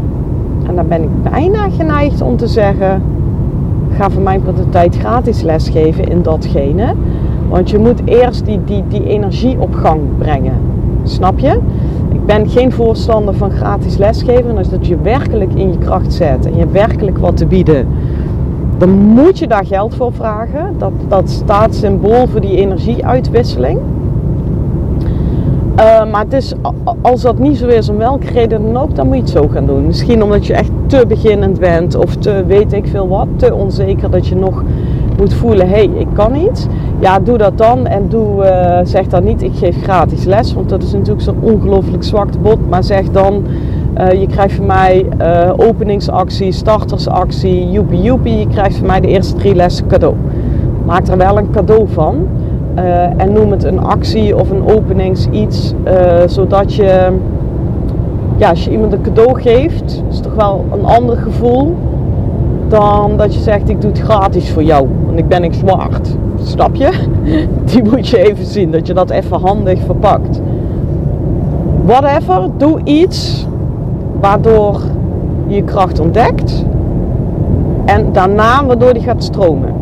En 0.68 0.76
dan 0.76 0.88
ben 0.88 1.04
ik 1.04 1.24
bijna 1.24 1.70
geneigd 1.70 2.22
om 2.22 2.38
te 2.38 2.48
zeggen: 2.48 3.02
ga 3.98 4.10
voor 4.10 4.22
mijn 4.22 4.42
part 4.42 4.58
de 4.58 4.70
tijd 4.70 4.98
gratis 4.98 5.42
lesgeven 5.42 6.08
in 6.08 6.22
datgene. 6.22 6.94
Want 7.54 7.70
je 7.70 7.80
moet 7.80 8.02
eerst 8.06 8.46
die, 8.46 8.60
die, 8.66 8.84
die 8.88 9.08
energie 9.08 9.60
op 9.60 9.74
gang 9.74 10.02
brengen. 10.18 10.54
Snap 11.04 11.40
je? 11.40 11.60
Ik 12.12 12.26
ben 12.26 12.50
geen 12.50 12.72
voorstander 12.72 13.34
van 13.34 13.52
gratis 13.52 13.98
lesgeven. 13.98 14.56
Dus 14.56 14.70
dat 14.70 14.88
je 14.88 14.98
werkelijk 15.02 15.54
in 15.54 15.72
je 15.72 15.78
kracht 15.78 16.14
zet 16.14 16.46
en 16.46 16.56
je 16.56 16.68
werkelijk 16.68 17.18
wat 17.18 17.38
te 17.38 17.46
bieden. 17.46 17.88
Dan 18.78 18.90
moet 18.90 19.40
je 19.40 19.48
daar 19.48 19.66
geld 19.66 19.96
voor 19.96 20.14
vragen. 20.14 20.76
Dat, 20.78 20.92
dat 21.08 21.30
staat 21.30 21.76
symbool 21.76 22.28
voor 22.28 22.42
die 22.42 22.58
energieuitwisseling. 22.58 23.80
Uh, 25.80 26.12
maar 26.12 26.24
het 26.24 26.34
is, 26.34 26.54
als 27.02 27.22
dat 27.22 27.40
niet 27.40 27.58
zo 27.58 27.68
is, 27.68 27.90
om 27.90 27.98
welke 27.98 28.28
reden 28.28 28.64
dan 28.64 28.78
ook, 28.82 28.96
dan 28.96 29.08
moet 29.08 29.16
je 29.16 29.22
het 29.22 29.32
zo 29.32 29.48
gaan 29.48 29.66
doen. 29.66 29.86
Misschien 29.86 30.24
omdat 30.24 30.46
je 30.46 30.54
echt 30.54 30.72
te 30.86 31.06
beginnend 31.08 31.60
bent 31.60 31.96
of 31.96 32.16
te 32.16 32.44
weet 32.48 32.74
ik 32.74 32.88
veel 32.88 33.08
wat, 33.08 33.28
te 33.36 33.54
onzeker 33.54 34.10
dat 34.10 34.28
je 34.28 34.36
nog 34.36 34.64
moet 35.18 35.34
voelen, 35.34 35.68
hé, 35.68 35.74
hey, 35.74 35.90
ik 35.96 36.08
kan 36.14 36.32
niet. 36.32 36.68
Ja, 37.00 37.20
doe 37.20 37.38
dat 37.38 37.58
dan 37.58 37.88
en 37.88 38.10
doe, 38.10 38.44
uh, 38.44 38.80
zeg 38.84 39.08
dan 39.08 39.24
niet, 39.24 39.42
ik 39.42 39.56
geef 39.56 39.84
gratis 39.84 40.24
les, 40.24 40.54
want 40.54 40.70
dat 40.70 40.84
is 40.84 40.92
natuurlijk 40.92 41.22
zo'n 41.22 41.40
ongelooflijk 41.42 42.04
zwakt 42.04 42.42
bod. 42.42 42.70
Maar 42.70 42.84
zeg 42.84 43.10
dan, 43.12 43.44
uh, 43.98 44.12
je 44.12 44.28
krijgt 44.28 44.56
van 44.56 44.66
mij 44.66 45.06
uh, 45.22 45.54
openingsactie, 45.58 46.52
startersactie, 46.52 47.72
joepie 47.72 48.02
joepie. 48.02 48.40
Je 48.40 48.48
krijgt 48.48 48.76
van 48.76 48.88
mij 48.88 49.00
de 49.00 49.08
eerste 49.08 49.36
drie 49.36 49.56
lessen 49.56 49.88
cadeau. 49.88 50.16
Maak 50.86 51.08
er 51.08 51.18
wel 51.18 51.38
een 51.38 51.50
cadeau 51.50 51.88
van. 51.88 52.28
en 53.18 53.32
noem 53.34 53.52
het 53.52 53.64
een 53.64 53.80
actie 53.80 54.38
of 54.38 54.50
een 54.50 54.68
openings 54.68 55.28
iets, 55.32 55.74
zodat 56.26 56.74
je, 56.74 57.08
ja, 58.38 58.50
als 58.50 58.66
je 58.66 58.72
iemand 58.72 58.94
een 58.94 59.02
cadeau 59.02 59.42
geeft, 59.42 60.04
is 60.10 60.20
toch 60.20 60.36
wel 60.36 60.66
een 60.72 60.86
ander 60.86 61.18
gevoel 61.18 61.76
dan 62.74 63.18
dat 63.18 63.34
je 63.34 63.40
zegt 63.40 63.70
ik 63.70 63.82
doe 63.82 63.92
het 63.92 64.00
gratis 64.00 64.52
voor 64.52 64.64
jou, 64.64 64.88
want 65.06 65.20
ik 65.20 65.28
ben 65.28 65.44
ik 65.44 65.54
zwart. 65.54 66.16
Snap 66.44 66.76
je? 66.76 66.90
Die 67.72 67.84
moet 67.84 68.08
je 68.08 68.30
even 68.30 68.46
zien, 68.46 68.72
dat 68.72 68.88
je 68.88 68.94
dat 68.94 69.10
even 69.10 69.40
handig 69.40 69.80
verpakt. 69.86 70.42
Whatever, 71.86 72.50
doe 72.58 72.80
iets 72.84 73.48
waardoor 74.20 74.82
je 75.48 75.64
kracht 75.64 76.00
ontdekt 76.00 76.66
en 77.86 78.12
daarna 78.12 78.66
waardoor 78.66 78.94
die 78.94 79.04
gaat 79.04 79.24
stromen. 79.24 79.74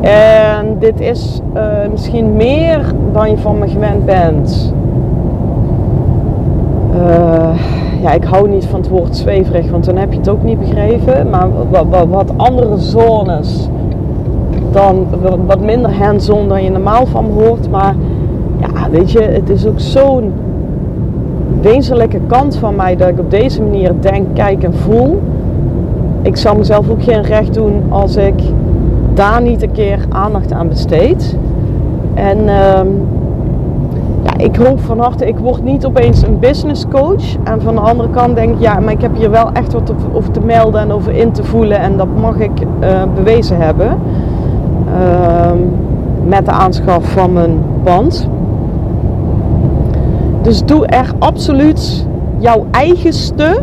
En 0.00 0.76
dit 0.78 1.00
is 1.00 1.40
uh, 1.54 1.62
misschien 1.90 2.36
meer 2.36 2.92
dan 3.12 3.30
je 3.30 3.38
van 3.38 3.58
me 3.58 3.68
gewend 3.68 4.04
bent. 4.04 4.74
Uh, 6.94 7.50
ja, 8.04 8.12
ik 8.12 8.24
hou 8.24 8.48
niet 8.48 8.66
van 8.66 8.80
het 8.80 8.88
woord 8.88 9.16
zweverig, 9.16 9.70
want 9.70 9.84
dan 9.84 9.96
heb 9.96 10.12
je 10.12 10.18
het 10.18 10.28
ook 10.28 10.42
niet 10.42 10.58
begrepen. 10.58 11.30
Maar 11.30 11.48
wat, 12.08 12.32
andere 12.36 12.78
zones, 12.78 13.68
dan 14.72 15.06
wat 15.46 15.60
minder 15.60 15.92
hands-on 15.92 16.48
dan 16.48 16.62
je 16.62 16.70
normaal 16.70 17.06
van 17.06 17.24
hoort. 17.24 17.70
Maar 17.70 17.94
ja, 18.60 18.90
weet 18.90 19.10
je, 19.10 19.20
het 19.20 19.48
is 19.48 19.66
ook 19.66 19.80
zo'n 19.80 20.32
wezenlijke 21.60 22.20
kant 22.26 22.56
van 22.56 22.76
mij 22.76 22.96
dat 22.96 23.08
ik 23.08 23.18
op 23.18 23.30
deze 23.30 23.62
manier 23.62 23.92
denk, 24.00 24.26
kijk 24.32 24.62
en 24.62 24.74
voel. 24.74 25.20
Ik 26.22 26.36
zou 26.36 26.58
mezelf 26.58 26.90
ook 26.90 27.02
geen 27.02 27.22
recht 27.22 27.54
doen 27.54 27.82
als 27.88 28.16
ik 28.16 28.42
daar 29.14 29.42
niet 29.42 29.62
een 29.62 29.72
keer 29.72 29.98
aandacht 30.08 30.52
aan 30.52 30.68
besteed. 30.68 31.36
En 32.14 32.38
ja, 32.44 32.84
ik 34.44 34.56
hoop 34.56 34.80
van 34.80 34.98
harte, 34.98 35.26
ik 35.26 35.38
word 35.38 35.62
niet 35.62 35.86
opeens 35.86 36.22
een 36.22 36.38
business 36.38 36.86
coach. 36.88 37.36
En 37.44 37.60
van 37.60 37.74
de 37.74 37.80
andere 37.80 38.10
kant 38.10 38.36
denk 38.36 38.54
ik, 38.54 38.60
ja, 38.60 38.80
maar 38.80 38.92
ik 38.92 39.00
heb 39.00 39.16
hier 39.16 39.30
wel 39.30 39.52
echt 39.52 39.72
wat 39.72 39.92
over 40.12 40.30
te 40.30 40.40
melden 40.40 40.80
en 40.80 40.92
over 40.92 41.12
in 41.12 41.32
te 41.32 41.44
voelen. 41.44 41.78
En 41.78 41.96
dat 41.96 42.06
mag 42.20 42.38
ik 42.38 42.60
uh, 42.60 43.02
bewezen 43.14 43.56
hebben. 43.56 43.98
Uh, 44.86 45.50
met 46.26 46.44
de 46.44 46.50
aanschaf 46.50 47.04
van 47.04 47.32
mijn 47.32 47.58
pand. 47.82 48.28
Dus 50.42 50.64
doe 50.64 50.86
er 50.86 51.12
absoluut 51.18 52.06
jouw 52.38 52.66
eigenste, 52.70 53.60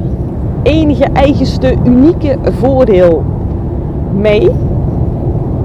enige 0.64 1.08
eigenste, 1.14 1.76
unieke 1.84 2.38
voordeel 2.44 3.24
mee. 4.20 4.50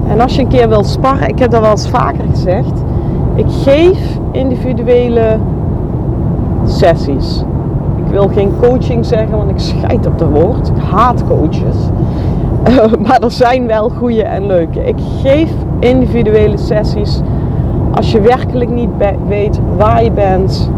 En 0.07 0.21
als 0.21 0.35
je 0.35 0.41
een 0.41 0.47
keer 0.47 0.69
wilt 0.69 0.87
sparren, 0.87 1.27
ik 1.27 1.39
heb 1.39 1.51
dat 1.51 1.61
wel 1.61 1.71
eens 1.71 1.89
vaker 1.89 2.23
gezegd. 2.31 2.83
Ik 3.35 3.45
geef 3.49 4.16
individuele 4.31 5.37
sessies. 6.65 7.43
Ik 7.95 8.11
wil 8.11 8.27
geen 8.27 8.51
coaching 8.61 9.05
zeggen, 9.05 9.37
want 9.37 9.49
ik 9.49 9.59
scheid 9.59 10.07
op 10.07 10.17
de 10.17 10.27
woord. 10.27 10.67
Ik 10.67 10.83
haat 10.91 11.23
coaches. 11.27 11.75
maar 13.07 13.19
er 13.19 13.31
zijn 13.31 13.67
wel 13.67 13.89
goede 13.89 14.23
en 14.23 14.45
leuke. 14.45 14.83
Ik 14.83 14.97
geef 15.21 15.51
individuele 15.79 16.57
sessies. 16.57 17.21
Als 17.91 18.11
je 18.11 18.21
werkelijk 18.21 18.69
niet 18.69 18.89
weet 19.27 19.59
waar 19.77 20.03
je 20.03 20.11
bent, 20.11 20.69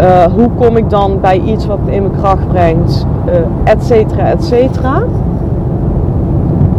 uh, 0.00 0.24
hoe 0.24 0.50
kom 0.58 0.76
ik 0.76 0.90
dan 0.90 1.20
bij 1.20 1.40
iets 1.40 1.66
wat 1.66 1.78
in 1.84 2.02
mijn 2.02 2.14
kracht 2.16 2.48
brengt, 2.48 3.06
uh, 3.26 3.72
et 3.72 3.84
cetera, 3.84 4.30
et 4.30 4.44
cetera. 4.44 5.02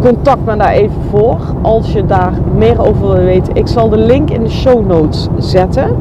Contact 0.01 0.45
me 0.45 0.55
daar 0.55 0.71
even 0.71 1.01
voor 1.09 1.37
als 1.61 1.91
je 1.91 2.05
daar 2.05 2.33
meer 2.55 2.81
over 2.81 3.01
wil 3.01 3.23
weten. 3.23 3.55
Ik 3.55 3.67
zal 3.67 3.89
de 3.89 3.97
link 3.97 4.29
in 4.29 4.43
de 4.43 4.49
show 4.49 4.87
notes 4.87 5.27
zetten. 5.37 5.95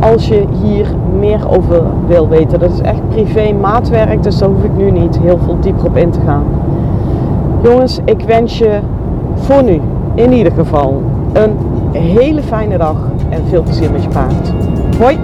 Als 0.00 0.28
je 0.28 0.44
hier 0.62 0.86
meer 1.18 1.50
over 1.50 1.82
wil 2.06 2.28
weten. 2.28 2.58
Dat 2.58 2.72
is 2.72 2.80
echt 2.80 3.08
privé 3.08 3.52
maatwerk, 3.52 4.22
dus 4.22 4.38
daar 4.38 4.48
hoef 4.48 4.64
ik 4.64 4.76
nu 4.76 4.90
niet 4.90 5.18
heel 5.18 5.38
veel 5.44 5.56
dieper 5.60 5.86
op 5.86 5.96
in 5.96 6.10
te 6.10 6.20
gaan. 6.26 6.44
Jongens, 7.62 7.98
ik 8.04 8.20
wens 8.20 8.58
je 8.58 8.78
voor 9.34 9.62
nu 9.62 9.80
in 10.14 10.32
ieder 10.32 10.52
geval 10.52 11.02
een 11.32 11.56
hele 11.92 12.42
fijne 12.42 12.78
dag 12.78 12.96
en 13.28 13.44
veel 13.48 13.62
plezier 13.62 13.90
met 13.92 14.02
je 14.02 14.08
paard. 14.08 14.52
Hoi! 14.98 15.18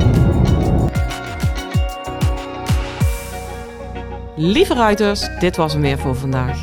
Lieve 4.34 4.74
ruiters, 4.74 5.30
dit 5.40 5.56
was 5.56 5.72
hem 5.72 5.82
weer 5.82 5.98
voor 5.98 6.14
vandaag. 6.14 6.62